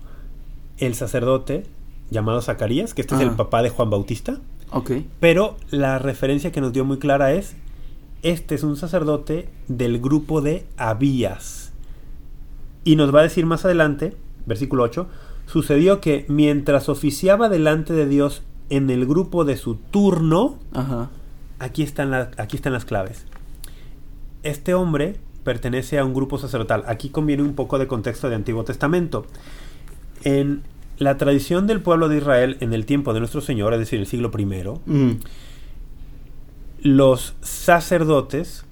El 0.79 0.95
sacerdote 0.95 1.65
llamado 2.11 2.43
Zacarías, 2.43 2.93
que 2.95 3.03
este 3.03 3.15
es 3.15 3.21
Ah. 3.21 3.25
el 3.25 3.31
papá 3.33 3.63
de 3.63 3.71
Juan 3.71 3.89
Bautista, 3.91 4.41
Ok. 4.73 4.93
pero 5.21 5.57
la 5.71 5.99
referencia 5.99 6.51
que 6.51 6.61
nos 6.61 6.73
dio 6.73 6.85
muy 6.85 6.99
clara 6.99 7.33
es, 7.33 7.55
este 8.23 8.57
es 8.57 8.65
un 8.65 8.77
sacerdote 8.77 9.49
del 9.69 10.01
grupo 10.01 10.41
de 10.41 10.67
Abías. 10.77 11.70
Y 12.85 12.97
nos 12.97 13.15
va 13.15 13.21
a 13.21 13.25
decir 13.25 13.47
más 13.47 13.65
adelante, 13.65 14.17
versículo 14.47 14.83
8, 14.85 15.07
sucedió 15.47 16.01
que 16.01 16.25
mientras 16.29 16.89
oficiaba 16.89 17.49
delante 17.49 17.93
de 17.93 18.07
Dios 18.07 18.43
en 18.71 18.89
el 18.91 19.05
grupo 19.07 19.45
de 19.45 19.57
su 19.57 19.75
turno, 19.77 20.59
Ajá. 20.73 21.11
aquí 21.59 21.83
están, 21.83 22.11
la- 22.11 22.31
aquí 22.37 22.57
están 22.57 22.73
las 22.73 22.85
claves. 22.85 23.27
Este 24.43 24.75
hombre 24.75 25.17
pertenece 25.45 25.99
a 25.99 26.05
un 26.05 26.15
grupo 26.15 26.39
sacerdotal. 26.39 26.85
Aquí 26.87 27.09
conviene 27.11 27.43
un 27.43 27.55
poco 27.55 27.79
de 27.79 27.87
contexto 27.87 28.29
de 28.29 28.37
Antiguo 28.37 28.65
Testamento. 28.65 29.27
En 30.25 30.63
la 30.99 31.17
tradición 31.17 31.67
del 31.67 31.81
pueblo 31.81 32.09
de 32.09 32.19
Israel 32.19 32.57
en 32.61 32.73
el 32.75 32.87
tiempo 32.87 33.13
de 33.13 33.21
nuestro 33.21 33.41
Señor, 33.41 33.73
es 33.73 33.81
decir, 33.81 33.99
el 34.01 34.07
siglo 34.07 34.31
I, 34.39 34.45
Mm. 34.87 35.19
los 36.83 37.35
sacerdotes 37.43 38.65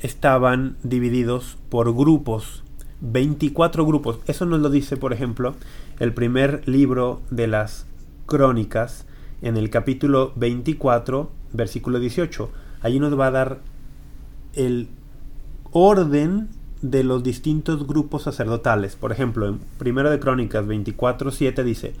estaban 0.00 0.76
divididos 0.82 1.56
por 1.70 1.94
grupos, 1.94 2.62
24 3.00 3.84
grupos. 3.84 4.18
Eso 4.26 4.46
nos 4.46 4.60
lo 4.60 4.70
dice, 4.70 4.96
por 4.96 5.12
ejemplo, 5.12 5.54
el 5.98 6.12
primer 6.14 6.66
libro 6.66 7.20
de 7.30 7.46
las 7.46 7.86
crónicas, 8.26 9.06
en 9.42 9.56
el 9.56 9.70
capítulo 9.70 10.32
24, 10.36 11.30
versículo 11.52 12.00
18. 12.00 12.50
Allí 12.80 13.00
nos 13.00 13.18
va 13.18 13.26
a 13.26 13.30
dar 13.30 13.58
el 14.54 14.88
orden 15.72 16.48
de 16.82 17.04
los 17.04 17.22
distintos 17.22 17.86
grupos 17.86 18.24
sacerdotales. 18.24 18.96
Por 18.96 19.12
ejemplo, 19.12 19.46
en 19.46 19.58
Primero 19.78 20.10
de 20.10 20.20
Crónicas 20.20 20.66
24, 20.66 21.30
7 21.30 21.64
dice, 21.64 21.94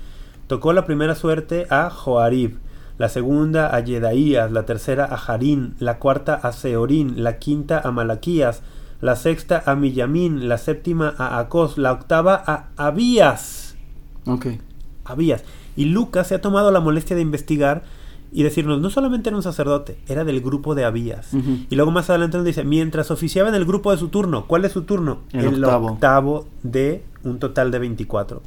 tocó 0.46 0.72
la 0.72 0.86
primera 0.86 1.14
suerte 1.14 1.66
a 1.70 1.90
Joarib, 1.90 2.58
la 2.98 3.08
segunda 3.08 3.74
a 3.74 3.80
Yedaías, 3.80 4.50
la 4.52 4.64
tercera 4.64 5.04
a 5.04 5.16
Harín, 5.16 5.74
la 5.78 5.98
cuarta 5.98 6.34
a 6.34 6.52
Seorín, 6.52 7.22
la 7.22 7.38
quinta 7.38 7.80
a 7.80 7.90
Malaquías, 7.90 8.62
la 9.00 9.16
sexta 9.16 9.62
a 9.66 9.74
Millamín, 9.74 10.48
la 10.48 10.58
séptima 10.58 11.14
a 11.18 11.38
Acos, 11.38 11.78
la 11.78 11.92
octava 11.92 12.42
a 12.46 12.68
Abías. 12.76 13.76
Ok. 14.26 14.46
Abías. 15.04 15.44
Y 15.76 15.86
Lucas 15.86 16.28
se 16.28 16.34
ha 16.34 16.40
tomado 16.40 16.70
la 16.70 16.80
molestia 16.80 17.16
de 17.16 17.22
investigar 17.22 17.84
y 18.32 18.42
decirnos, 18.42 18.80
no 18.80 18.90
solamente 18.90 19.28
era 19.28 19.36
un 19.36 19.42
sacerdote, 19.42 19.98
era 20.08 20.24
del 20.24 20.40
grupo 20.40 20.74
de 20.74 20.84
Abías. 20.84 21.28
Y 21.70 21.74
luego 21.76 21.90
más 21.90 22.10
adelante 22.10 22.36
nos 22.36 22.46
dice, 22.46 22.64
mientras 22.64 23.10
oficiaba 23.10 23.48
en 23.48 23.54
el 23.54 23.64
grupo 23.64 23.92
de 23.92 23.98
su 23.98 24.08
turno, 24.08 24.46
¿cuál 24.46 24.64
es 24.64 24.72
su 24.72 24.82
turno? 24.82 25.20
El 25.32 25.62
octavo. 25.62 25.86
octavo 25.92 26.46
de 26.62 27.04
un 27.22 27.38
total 27.38 27.70
de 27.70 27.78
24. 27.78 28.42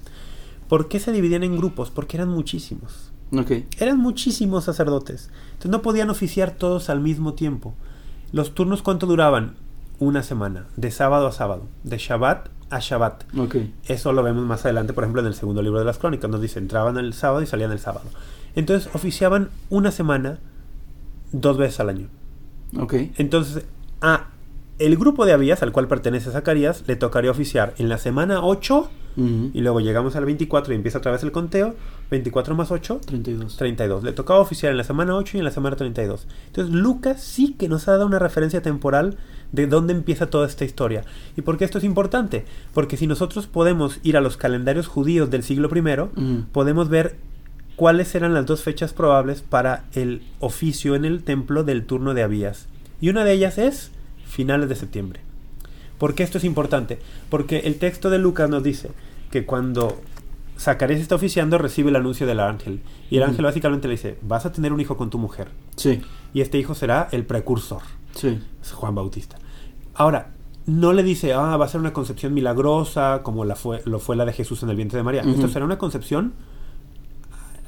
¿Por 0.67 0.87
qué 0.87 0.99
se 0.99 1.11
dividían 1.11 1.43
en 1.43 1.57
grupos? 1.57 1.89
Porque 1.91 2.17
eran 2.17 2.29
muchísimos. 2.29 3.11
Ok. 3.31 3.51
Eran 3.79 3.97
muchísimos 3.99 4.65
sacerdotes. 4.65 5.29
Entonces 5.53 5.71
no 5.71 5.81
podían 5.81 6.09
oficiar 6.09 6.51
todos 6.51 6.89
al 6.89 6.99
mismo 6.99 7.33
tiempo. 7.33 7.73
¿Los 8.31 8.53
turnos 8.53 8.81
cuánto 8.81 9.07
duraban? 9.07 9.55
Una 9.99 10.23
semana, 10.23 10.67
de 10.77 10.91
sábado 10.91 11.27
a 11.27 11.31
sábado, 11.31 11.63
de 11.83 11.97
Shabbat 11.97 12.49
a 12.69 12.79
Shabbat. 12.79 13.23
Eso 13.87 14.13
lo 14.13 14.23
vemos 14.23 14.45
más 14.45 14.63
adelante, 14.65 14.93
por 14.93 15.03
ejemplo, 15.03 15.21
en 15.21 15.27
el 15.27 15.33
segundo 15.33 15.61
libro 15.61 15.79
de 15.79 15.85
las 15.85 15.97
crónicas. 15.97 16.29
Nos 16.29 16.41
dice, 16.41 16.59
entraban 16.59 16.97
el 16.97 17.13
sábado 17.13 17.41
y 17.41 17.47
salían 17.47 17.71
el 17.71 17.79
sábado. 17.79 18.07
Entonces 18.55 18.89
oficiaban 18.93 19.49
una 19.69 19.91
semana 19.91 20.39
dos 21.31 21.57
veces 21.57 21.79
al 21.79 21.89
año. 21.89 22.07
Entonces, 23.17 23.65
a 24.01 24.27
el 24.77 24.97
grupo 24.97 25.25
de 25.25 25.33
Abías, 25.33 25.61
al 25.61 25.71
cual 25.71 25.87
pertenece 25.87 26.31
Zacarías, 26.31 26.83
le 26.87 26.95
tocaría 26.95 27.31
oficiar 27.31 27.73
en 27.77 27.89
la 27.89 27.97
semana 27.97 28.41
8 28.43 28.89
Y 29.53 29.61
luego 29.61 29.79
llegamos 29.79 30.15
al 30.15 30.25
24 30.25 30.73
y 30.73 30.75
empieza 30.75 30.99
otra 30.99 31.11
vez 31.11 31.23
el 31.23 31.31
conteo. 31.31 31.75
24 32.09 32.55
más 32.55 32.71
8, 32.71 33.01
32. 33.05 33.57
32. 33.57 34.03
Le 34.03 34.13
tocaba 34.13 34.39
oficiar 34.39 34.71
en 34.71 34.77
la 34.77 34.83
semana 34.83 35.15
8 35.15 35.37
y 35.37 35.39
en 35.39 35.45
la 35.45 35.51
semana 35.51 35.75
32. 35.75 36.27
Entonces 36.47 36.73
Lucas 36.73 37.21
sí 37.21 37.55
que 37.57 37.67
nos 37.67 37.87
ha 37.87 37.91
dado 37.91 38.05
una 38.05 38.19
referencia 38.19 38.61
temporal 38.61 39.17
de 39.51 39.67
dónde 39.67 39.93
empieza 39.93 40.29
toda 40.29 40.47
esta 40.47 40.65
historia. 40.65 41.03
¿Y 41.35 41.41
por 41.41 41.57
qué 41.57 41.65
esto 41.65 41.77
es 41.77 41.83
importante? 41.83 42.45
Porque 42.73 42.97
si 42.97 43.07
nosotros 43.07 43.47
podemos 43.47 43.99
ir 44.03 44.17
a 44.17 44.21
los 44.21 44.37
calendarios 44.37 44.87
judíos 44.87 45.29
del 45.29 45.43
siglo 45.43 45.69
I, 45.73 46.45
podemos 46.51 46.89
ver 46.89 47.15
cuáles 47.75 48.13
eran 48.15 48.33
las 48.33 48.45
dos 48.45 48.61
fechas 48.61 48.93
probables 48.93 49.41
para 49.41 49.85
el 49.93 50.21
oficio 50.39 50.95
en 50.95 51.05
el 51.05 51.23
templo 51.23 51.63
del 51.63 51.85
turno 51.85 52.13
de 52.13 52.23
Abías. 52.23 52.67
Y 53.01 53.09
una 53.09 53.23
de 53.23 53.33
ellas 53.33 53.57
es 53.57 53.91
finales 54.25 54.69
de 54.69 54.75
septiembre. 54.75 55.21
¿Por 55.97 56.15
qué 56.15 56.23
esto 56.23 56.37
es 56.37 56.43
importante? 56.43 56.99
Porque 57.29 57.59
el 57.59 57.75
texto 57.75 58.09
de 58.09 58.19
Lucas 58.19 58.49
nos 58.49 58.63
dice 58.63 58.89
que 59.31 59.45
cuando 59.45 59.99
Zacarías 60.57 60.99
está 60.99 61.15
oficiando 61.15 61.57
recibe 61.57 61.89
el 61.89 61.95
anuncio 61.95 62.27
del 62.27 62.39
ángel. 62.39 62.81
Y 63.09 63.17
el 63.17 63.23
ángel 63.23 63.45
básicamente 63.45 63.87
le 63.87 63.93
dice, 63.93 64.17
vas 64.21 64.45
a 64.45 64.51
tener 64.51 64.73
un 64.73 64.79
hijo 64.81 64.97
con 64.97 65.09
tu 65.09 65.17
mujer. 65.17 65.47
Sí. 65.75 66.01
Y 66.33 66.41
este 66.41 66.57
hijo 66.57 66.75
será 66.75 67.07
el 67.11 67.25
precursor. 67.25 67.81
Sí. 68.13 68.39
Es 68.61 68.71
Juan 68.71 68.95
Bautista. 68.95 69.37
Ahora, 69.93 70.31
no 70.65 70.93
le 70.93 71.01
dice, 71.03 71.33
ah, 71.33 71.57
va 71.57 71.65
a 71.65 71.69
ser 71.69 71.79
una 71.81 71.93
concepción 71.93 72.33
milagrosa 72.33 73.21
como 73.23 73.45
la 73.45 73.55
fue, 73.55 73.81
lo 73.85 73.99
fue 73.99 74.15
la 74.15 74.25
de 74.25 74.33
Jesús 74.33 74.61
en 74.63 74.69
el 74.69 74.75
vientre 74.75 74.97
de 74.97 75.03
María. 75.03 75.21
Esto 75.21 75.47
será 75.47 75.65
una 75.65 75.77
concepción 75.77 76.33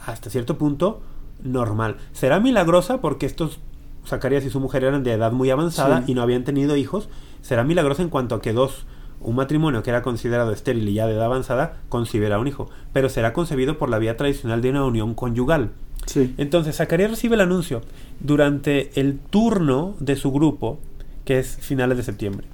hasta 0.05 0.29
cierto 0.29 0.57
punto 0.57 1.01
normal. 1.43 1.97
Será 2.13 2.39
milagrosa 2.39 3.01
porque 3.01 3.25
estos 3.25 3.59
Zacarías 4.05 4.43
y 4.45 4.49
su 4.49 4.59
mujer 4.59 4.83
eran 4.83 5.03
de 5.03 5.13
edad 5.13 5.31
muy 5.31 5.49
avanzada 5.51 6.03
Sí. 6.05 6.11
y 6.11 6.15
no 6.15 6.21
habían 6.23 6.43
tenido 6.43 6.75
hijos. 6.75 7.07
Será 7.41 7.63
milagrosa 7.63 8.01
en 8.01 8.09
cuanto 8.09 8.35
a 8.35 8.41
que 8.41 8.51
dos, 8.53 8.85
un 9.21 9.35
matrimonio 9.35 9.83
que 9.83 9.89
era 9.89 10.01
considerado 10.01 10.51
estéril 10.51 10.87
y 10.89 10.95
ya 10.95 11.07
de 11.07 11.13
edad 11.13 11.25
avanzada, 11.25 11.77
concibirá 11.89 12.39
un 12.39 12.47
hijo. 12.47 12.69
Pero 12.93 13.09
será 13.09 13.33
concebido 13.33 13.77
por 13.77 13.89
la 13.89 13.99
vía 13.99 14.17
tradicional 14.17 14.61
de 14.61 14.71
una 14.71 14.85
unión 14.85 15.13
conyugal. 15.13 15.71
Sí. 16.05 16.33
Entonces, 16.37 16.77
Zacarías 16.77 17.11
recibe 17.11 17.35
el 17.35 17.41
anuncio 17.41 17.81
durante 18.19 18.99
el 18.99 19.19
turno 19.19 19.95
de 19.99 20.15
su 20.15 20.31
grupo, 20.31 20.79
que 21.25 21.39
es 21.39 21.57
finales 21.57 21.97
de 21.97 22.03
septiembre. 22.03 22.47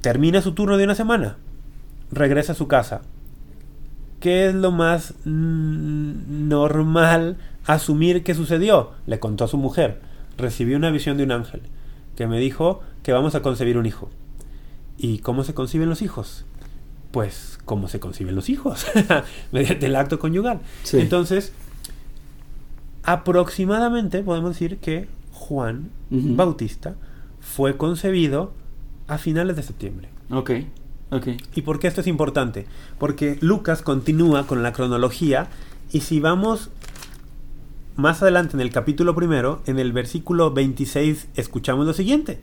Termina 0.00 0.40
su 0.40 0.52
turno 0.52 0.76
de 0.76 0.84
una 0.84 0.94
semana, 0.94 1.36
regresa 2.12 2.52
a 2.52 2.56
su 2.56 2.68
casa. 2.68 3.02
¿Qué 4.20 4.46
es 4.46 4.54
lo 4.54 4.70
más 4.70 5.14
normal 5.24 7.36
asumir 7.66 8.22
que 8.22 8.34
sucedió? 8.34 8.92
Le 9.06 9.18
contó 9.18 9.44
a 9.44 9.48
su 9.48 9.58
mujer. 9.58 10.00
Recibí 10.38 10.74
una 10.74 10.90
visión 10.90 11.16
de 11.16 11.24
un 11.24 11.32
ángel 11.32 11.62
que 12.14 12.26
me 12.26 12.38
dijo 12.38 12.80
que 13.02 13.12
vamos 13.12 13.34
a 13.34 13.42
concebir 13.42 13.78
un 13.78 13.86
hijo. 13.86 14.08
¿Y 14.98 15.18
cómo 15.18 15.44
se 15.44 15.54
conciben 15.54 15.88
los 15.88 16.02
hijos? 16.02 16.44
Pues, 17.10 17.58
¿cómo 17.64 17.88
se 17.88 18.00
conciben 18.00 18.34
los 18.34 18.48
hijos? 18.48 18.86
Mediante 19.52 19.86
el 19.86 19.96
acto 19.96 20.18
conyugal. 20.18 20.60
Sí. 20.82 20.98
Entonces, 21.00 21.52
aproximadamente 23.02 24.22
podemos 24.22 24.50
decir 24.50 24.78
que 24.78 25.08
Juan. 25.32 25.90
Bautista 26.10 26.96
fue 27.40 27.76
concebido 27.76 28.52
a 29.06 29.18
finales 29.18 29.56
de 29.56 29.62
septiembre. 29.62 30.08
Ok, 30.30 30.50
ok. 31.10 31.28
¿Y 31.54 31.62
por 31.62 31.78
qué 31.78 31.86
esto 31.88 32.00
es 32.00 32.06
importante? 32.06 32.66
Porque 32.98 33.38
Lucas 33.40 33.82
continúa 33.82 34.46
con 34.46 34.62
la 34.62 34.72
cronología 34.72 35.48
y 35.92 36.00
si 36.00 36.20
vamos 36.20 36.70
más 37.96 38.22
adelante 38.22 38.56
en 38.56 38.60
el 38.60 38.70
capítulo 38.70 39.14
primero, 39.14 39.62
en 39.66 39.78
el 39.78 39.92
versículo 39.92 40.52
26, 40.52 41.28
escuchamos 41.36 41.86
lo 41.86 41.92
siguiente. 41.92 42.40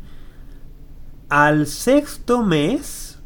Al 1.36 1.66
sexto 1.66 2.44
mes 2.44 3.18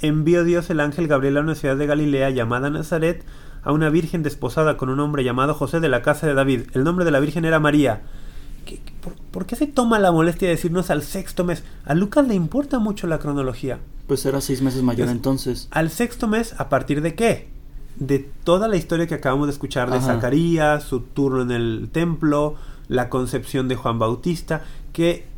envió 0.00 0.42
Dios 0.42 0.68
el 0.70 0.80
ángel 0.80 1.06
Gabriel 1.06 1.36
a 1.36 1.40
una 1.42 1.54
ciudad 1.54 1.76
de 1.76 1.86
Galilea 1.86 2.30
llamada 2.30 2.68
Nazaret 2.68 3.24
a 3.62 3.70
una 3.70 3.90
virgen 3.90 4.24
desposada 4.24 4.76
con 4.76 4.88
un 4.88 4.98
hombre 4.98 5.22
llamado 5.22 5.54
José 5.54 5.78
de 5.78 5.88
la 5.88 6.02
casa 6.02 6.26
de 6.26 6.34
David. 6.34 6.62
El 6.74 6.82
nombre 6.82 7.04
de 7.04 7.12
la 7.12 7.20
virgen 7.20 7.44
era 7.44 7.60
María. 7.60 8.02
¿Qué- 8.66 8.80
qué- 8.84 8.92
por, 9.00 9.14
por 9.30 9.46
qué 9.46 9.54
se 9.54 9.68
toma 9.68 10.00
la 10.00 10.10
molestia 10.10 10.48
de 10.48 10.56
decirnos 10.56 10.90
al 10.90 11.02
sexto 11.04 11.44
mes? 11.44 11.62
A 11.84 11.94
Lucas 11.94 12.26
le 12.26 12.34
importa 12.34 12.80
mucho 12.80 13.06
la 13.06 13.20
cronología. 13.20 13.78
Pues 14.08 14.26
era 14.26 14.40
seis 14.40 14.60
meses 14.60 14.82
mayor 14.82 15.06
Es- 15.06 15.12
entonces. 15.12 15.68
Al 15.70 15.90
sexto 15.90 16.26
mes, 16.26 16.56
¿a 16.58 16.68
partir 16.68 17.02
de 17.02 17.14
qué? 17.14 17.50
De 18.00 18.18
toda 18.42 18.66
la 18.66 18.74
historia 18.74 19.06
que 19.06 19.14
acabamos 19.14 19.46
de 19.46 19.52
escuchar 19.52 19.92
de 19.92 19.98
Ajá. 19.98 20.14
Zacarías, 20.14 20.82
su 20.82 20.98
turno 21.02 21.42
en 21.42 21.52
el 21.52 21.88
templo, 21.92 22.56
la 22.88 23.08
concepción 23.08 23.68
de 23.68 23.76
Juan 23.76 24.00
Bautista, 24.00 24.64
que 24.92 25.30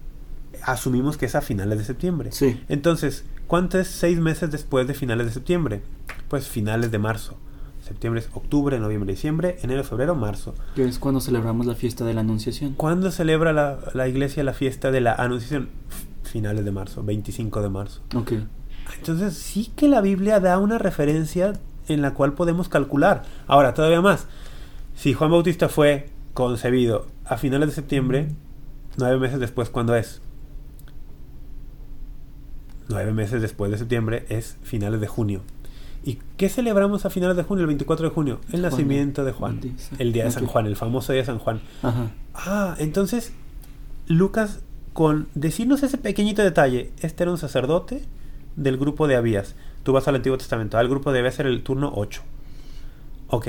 asumimos 0.64 1.16
que 1.16 1.26
es 1.26 1.34
a 1.34 1.40
finales 1.40 1.78
de 1.78 1.84
septiembre. 1.84 2.32
Sí. 2.32 2.60
Entonces, 2.68 3.24
¿cuánto 3.46 3.78
es 3.78 3.88
seis 3.88 4.18
meses 4.18 4.50
después 4.50 4.86
de 4.86 4.94
finales 4.94 5.26
de 5.26 5.32
septiembre? 5.32 5.82
Pues 6.28 6.48
finales 6.48 6.90
de 6.90 6.98
marzo. 6.98 7.36
Septiembre 7.86 8.20
es 8.20 8.30
octubre, 8.32 8.78
noviembre, 8.80 9.12
diciembre, 9.12 9.58
enero, 9.62 9.84
febrero, 9.84 10.14
marzo. 10.14 10.54
Que 10.74 10.84
es 10.84 10.98
cuando 10.98 11.20
celebramos 11.20 11.66
la 11.66 11.74
fiesta 11.74 12.04
de 12.04 12.14
la 12.14 12.22
Anunciación. 12.22 12.72
¿Cuándo 12.74 13.10
celebra 13.10 13.52
la, 13.52 13.78
la 13.92 14.08
iglesia 14.08 14.42
la 14.42 14.54
fiesta 14.54 14.90
de 14.90 15.02
la 15.02 15.12
Anunciación? 15.12 15.68
Finales 16.22 16.64
de 16.64 16.72
marzo, 16.72 17.04
25 17.04 17.60
de 17.60 17.68
marzo. 17.68 18.00
Ok. 18.14 18.32
Entonces 18.96 19.34
sí 19.34 19.70
que 19.76 19.88
la 19.88 20.00
Biblia 20.00 20.40
da 20.40 20.58
una 20.58 20.78
referencia 20.78 21.52
en 21.88 22.00
la 22.00 22.14
cual 22.14 22.32
podemos 22.32 22.70
calcular. 22.70 23.24
Ahora, 23.46 23.74
todavía 23.74 24.00
más. 24.00 24.26
Si 24.94 25.12
Juan 25.12 25.30
Bautista 25.30 25.68
fue 25.68 26.08
concebido 26.32 27.06
a 27.26 27.36
finales 27.36 27.68
de 27.68 27.74
septiembre, 27.74 28.28
nueve 28.96 29.18
meses 29.18 29.40
después, 29.40 29.68
¿cuándo 29.68 29.94
es? 29.94 30.22
Nueve 32.88 33.12
meses 33.12 33.40
después 33.42 33.70
de 33.70 33.78
septiembre 33.78 34.26
es 34.28 34.56
finales 34.62 35.00
de 35.00 35.06
junio. 35.06 35.40
¿Y 36.04 36.18
qué 36.36 36.48
celebramos 36.50 37.06
a 37.06 37.10
finales 37.10 37.36
de 37.36 37.42
junio, 37.44 37.62
el 37.62 37.68
24 37.68 38.08
de 38.10 38.14
junio? 38.14 38.40
El 38.48 38.60
Juan- 38.60 38.62
nacimiento 38.62 39.24
de 39.24 39.32
Juan. 39.32 39.60
El 39.98 40.12
día 40.12 40.24
de 40.24 40.30
San. 40.30 40.44
Juan, 40.46 40.66
el 40.66 40.76
famoso 40.76 41.12
día 41.12 41.22
de 41.22 41.26
San 41.26 41.38
Juan. 41.38 41.60
Ajá. 41.82 42.10
Ah, 42.34 42.74
entonces 42.78 43.32
Lucas, 44.06 44.60
con 44.92 45.28
decirnos 45.34 45.82
ese 45.82 45.96
pequeñito 45.96 46.42
detalle, 46.42 46.92
este 47.00 47.22
era 47.22 47.32
un 47.32 47.38
sacerdote 47.38 48.02
del 48.56 48.76
grupo 48.76 49.06
de 49.08 49.16
Abías. 49.16 49.54
Tú 49.82 49.92
vas 49.92 50.06
al 50.08 50.16
Antiguo 50.16 50.36
Testamento, 50.36 50.76
al 50.78 50.88
grupo 50.88 51.10
de 51.10 51.20
Abías 51.20 51.38
era 51.38 51.48
el 51.48 51.62
turno 51.62 51.90
8. 51.94 52.20
Ok. 53.28 53.48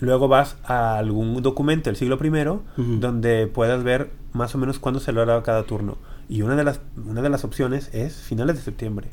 Luego 0.00 0.28
vas 0.28 0.56
a 0.64 0.98
algún 0.98 1.40
documento 1.42 1.88
del 1.88 1.96
siglo 1.96 2.18
I 2.22 2.58
donde 3.00 3.46
puedas 3.46 3.82
ver 3.82 4.10
más 4.32 4.54
o 4.54 4.58
menos 4.58 4.78
cuándo 4.78 5.00
se 5.00 5.12
lograba 5.12 5.42
cada 5.42 5.62
turno. 5.62 5.96
Y 6.28 6.42
una 6.42 6.56
de 6.56 6.64
las, 6.64 6.80
una 6.96 7.22
de 7.22 7.30
las 7.30 7.44
opciones 7.44 7.90
es 7.92 8.16
finales 8.16 8.56
de 8.56 8.62
septiembre 8.62 9.08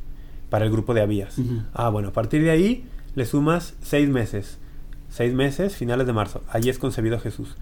para 0.49 0.65
el 0.65 0.71
grupo 0.71 0.93
de 0.93 1.02
Abías. 1.02 1.38
Ujú. 1.38 1.63
Ah, 1.73 1.89
bueno, 1.89 2.10
a 2.10 2.13
partir 2.13 2.43
de 2.43 2.52
ahí 2.52 2.86
le 3.15 3.26
sumas 3.26 3.76
seis 3.82 4.10
meses. 4.10 4.58
Seis 5.10 5.34
meses, 5.34 5.76
finales 5.76 6.08
de 6.08 6.13
marzo. 6.13 6.41
Allí 6.49 6.69
es 6.69 6.80
concebido 6.80 7.19
Jesús. 7.19 7.56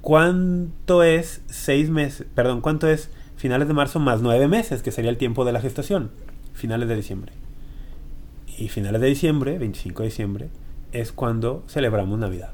¿Cuánto 0.00 1.02
es 1.02 1.40
seis 1.46 1.88
meses? 1.88 2.26
Perdón, 2.34 2.60
¿cuánto 2.60 2.88
es 2.88 3.10
finales 3.36 3.68
de 3.68 3.74
marzo 3.74 4.00
más 4.00 4.20
nueve 4.22 4.48
meses, 4.48 4.82
que 4.82 4.92
sería 4.92 5.10
el 5.10 5.16
tiempo 5.16 5.44
de 5.44 5.52
la 5.52 5.60
gestación? 5.60 6.10
Finales 6.52 6.88
de 6.88 6.96
diciembre. 6.96 7.32
Y 8.58 8.68
finales 8.68 9.00
de 9.00 9.06
diciembre, 9.06 9.58
25 9.58 10.02
de 10.02 10.08
diciembre, 10.08 10.48
es 10.92 11.12
cuando 11.12 11.64
celebramos 11.68 12.18
Navidad. 12.18 12.52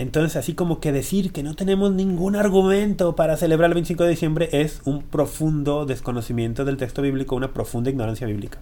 Entonces, 0.00 0.36
así 0.36 0.54
como 0.54 0.80
que 0.80 0.92
decir 0.92 1.30
que 1.30 1.42
no 1.42 1.54
tenemos 1.54 1.92
ningún 1.92 2.34
argumento 2.34 3.14
para 3.14 3.36
celebrar 3.36 3.68
el 3.68 3.74
25 3.74 4.04
de 4.04 4.08
diciembre 4.08 4.48
es 4.50 4.80
un 4.86 5.02
profundo 5.02 5.84
desconocimiento 5.84 6.64
del 6.64 6.78
texto 6.78 7.02
bíblico, 7.02 7.36
una 7.36 7.52
profunda 7.52 7.90
ignorancia 7.90 8.26
bíblica. 8.26 8.60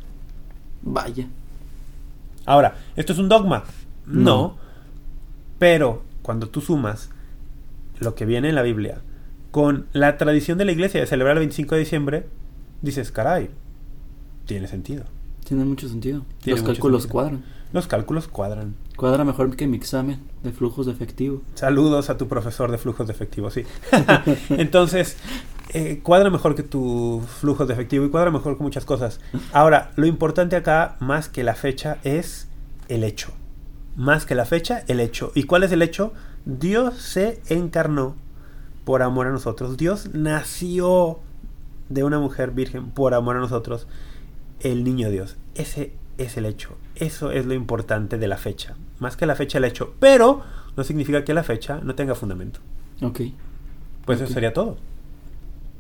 Vaya. 0.83 1.29
Ahora, 2.45 2.75
¿esto 2.97 3.13
es 3.13 3.21
un 3.21 3.29
dogma? 3.29 3.63
No. 4.05 4.23
No. 4.25 4.57
Pero 5.61 6.03
cuando 6.23 6.49
tú 6.49 6.61
sumas 6.61 7.09
lo 8.01 8.17
que 8.17 8.27
viene 8.27 8.49
en 8.49 8.57
la 8.57 8.63
Biblia 8.63 8.99
con 9.53 9.87
la 9.93 10.17
tradición 10.17 10.59
de 10.59 10.65
la 10.65 10.73
iglesia 10.73 10.99
de 10.99 11.07
celebrar 11.07 11.37
el 11.37 11.43
25 11.43 11.77
de 11.77 11.81
diciembre, 11.81 12.27
dices, 12.83 13.13
caray, 13.13 13.49
tiene 14.45 14.67
sentido. 14.67 15.05
Tiene 15.45 15.65
mucho 15.65 15.89
sentido. 15.89 16.23
Tiene 16.43 16.59
Los 16.59 16.61
mucho 16.63 16.73
cálculos 16.75 17.03
sentido. 17.03 17.13
cuadran. 17.13 17.45
Los 17.73 17.87
cálculos 17.87 18.29
cuadran. 18.29 18.75
Cuadra 18.97 19.25
mejor 19.25 19.55
que 19.57 19.67
mi 19.67 19.77
examen 19.77 20.21
de 20.43 20.53
flujos 20.53 20.87
de 20.87 20.93
efectivo. 20.93 21.43
Saludos 21.55 22.11
a 22.11 22.17
tu 22.17 22.27
profesor 22.29 22.71
de 22.71 22.79
flujos 22.79 23.07
de 23.07 23.13
efectivo, 23.13 23.51
sí. 23.51 23.63
Entonces, 24.51 25.17
eh, 25.71 26.01
cuadra 26.03 26.31
mejor 26.31 26.55
que 26.55 26.63
tu 26.63 27.23
flujos 27.41 27.69
de 27.69 27.75
efectivo 27.75 28.05
y 28.05 28.11
cuadra 28.11 28.31
mejor 28.31 28.57
que 28.57 28.63
muchas 28.63 28.85
cosas. 28.85 29.21
Ahora, 29.53 29.93
lo 29.97 30.07
importante 30.07 30.57
acá, 30.57 30.97
más 31.01 31.29
que 31.29 31.45
la 31.45 31.55
fecha, 31.55 31.99
es 32.05 32.49
el 32.89 33.05
hecho. 33.05 33.33
Más 33.97 34.25
que 34.25 34.35
la 34.35 34.47
fecha, 34.47 34.83
el 34.89 35.01
hecho. 35.01 35.33
¿Y 35.35 35.45
cuál 35.45 35.63
es 35.63 35.73
el 35.73 35.83
hecho? 35.83 36.13
Dios 36.47 36.95
se 36.97 37.41
encarnó 37.49 38.15
por 38.85 39.03
amor 39.03 39.27
a 39.27 39.31
nosotros. 39.31 39.77
Dios 39.77 40.09
nació 40.15 41.19
de 41.91 42.05
una 42.05 42.19
mujer 42.19 42.53
virgen 42.53 42.91
por 42.91 43.13
amor 43.13 43.37
a 43.37 43.41
nosotros. 43.41 43.87
El 44.61 44.85
niño 44.85 45.11
Dios. 45.11 45.37
Ese 45.55 45.93
es 46.19 46.37
el 46.37 46.47
hecho. 46.47 46.77
Eso 46.95 47.31
es 47.31 47.47
lo 47.47 47.55
importante 47.55 48.19
de 48.19 48.27
la 48.29 48.37
fecha. 48.37 48.77
Más 48.99 49.17
que 49.17 49.27
la 49.27 49.35
fecha, 49.37 49.59
el 49.59 49.65
hecho. 49.65 49.95
Pero 50.01 50.43
no 50.77 50.85
significa 50.85 51.25
que 51.25 51.35
la 51.35 51.45
fecha 51.45 51.81
no 51.83 51.95
tenga 51.95 52.15
fundamento. 52.15 52.61
Ok. 53.03 53.21
Pues 54.05 54.19
Ok. 54.19 54.25
eso 54.25 54.35
sería 54.35 54.53
todo. 54.53 54.77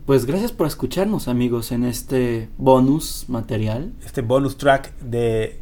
Pues 0.07 0.25
gracias 0.25 0.53
por 0.53 0.67
escucharnos 0.67 1.29
amigos 1.29 1.71
en 1.73 1.85
este 1.85 2.49
bonus 2.57 3.27
material. 3.29 3.93
Este 4.05 4.23
bonus 4.23 4.57
track 4.57 4.97
de 5.01 5.61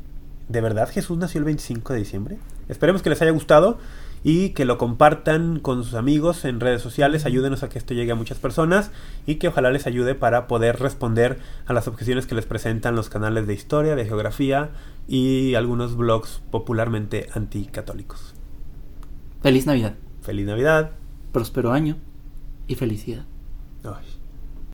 ¿De 0.49 0.61
verdad 0.61 0.89
Jesús 0.89 1.19
nació 1.19 1.41
el 1.41 1.45
25 1.45 1.93
de 1.93 1.99
diciembre? 1.99 2.39
Esperemos 2.69 3.03
que 3.03 3.11
les 3.11 3.21
haya 3.21 3.33
gustado 3.33 3.79
y 4.29 4.49
que 4.49 4.65
lo 4.65 4.77
compartan 4.77 5.61
con 5.61 5.85
sus 5.85 5.95
amigos 5.95 6.45
en 6.45 6.59
redes 6.59 6.83
sociales. 6.83 7.27
Ayúdenos 7.27 7.63
a 7.63 7.69
que 7.69 7.79
esto 7.79 7.95
llegue 7.95 8.11
a 8.11 8.17
muchas 8.17 8.41
personas 8.41 8.91
y 9.25 9.37
que 9.37 9.47
ojalá 9.47 9.71
les 9.71 9.87
ayude 9.87 10.17
para 10.17 10.49
poder 10.49 10.81
responder 10.81 11.39
a 11.65 11.73
las 11.73 11.87
objeciones 11.87 12.27
que 12.27 12.35
les 12.35 12.45
presentan 12.45 12.97
los 12.97 13.09
canales 13.09 13.47
de 13.47 13.55
historia, 13.55 13.95
de 13.95 14.05
geografía 14.05 14.71
y 15.07 15.55
algunos 15.55 15.97
blogs 15.97 16.43
popularmente 16.51 17.29
anticatólicos. 17.35 18.35
Feliz 19.43 19.65
Navidad, 19.65 19.95
Feliz 20.23 20.45
Navidad. 20.45 20.91
próspero 21.31 21.71
año 21.71 21.97
y 22.67 22.75
felicidad. 22.75 23.27
Ay. 23.85 24.16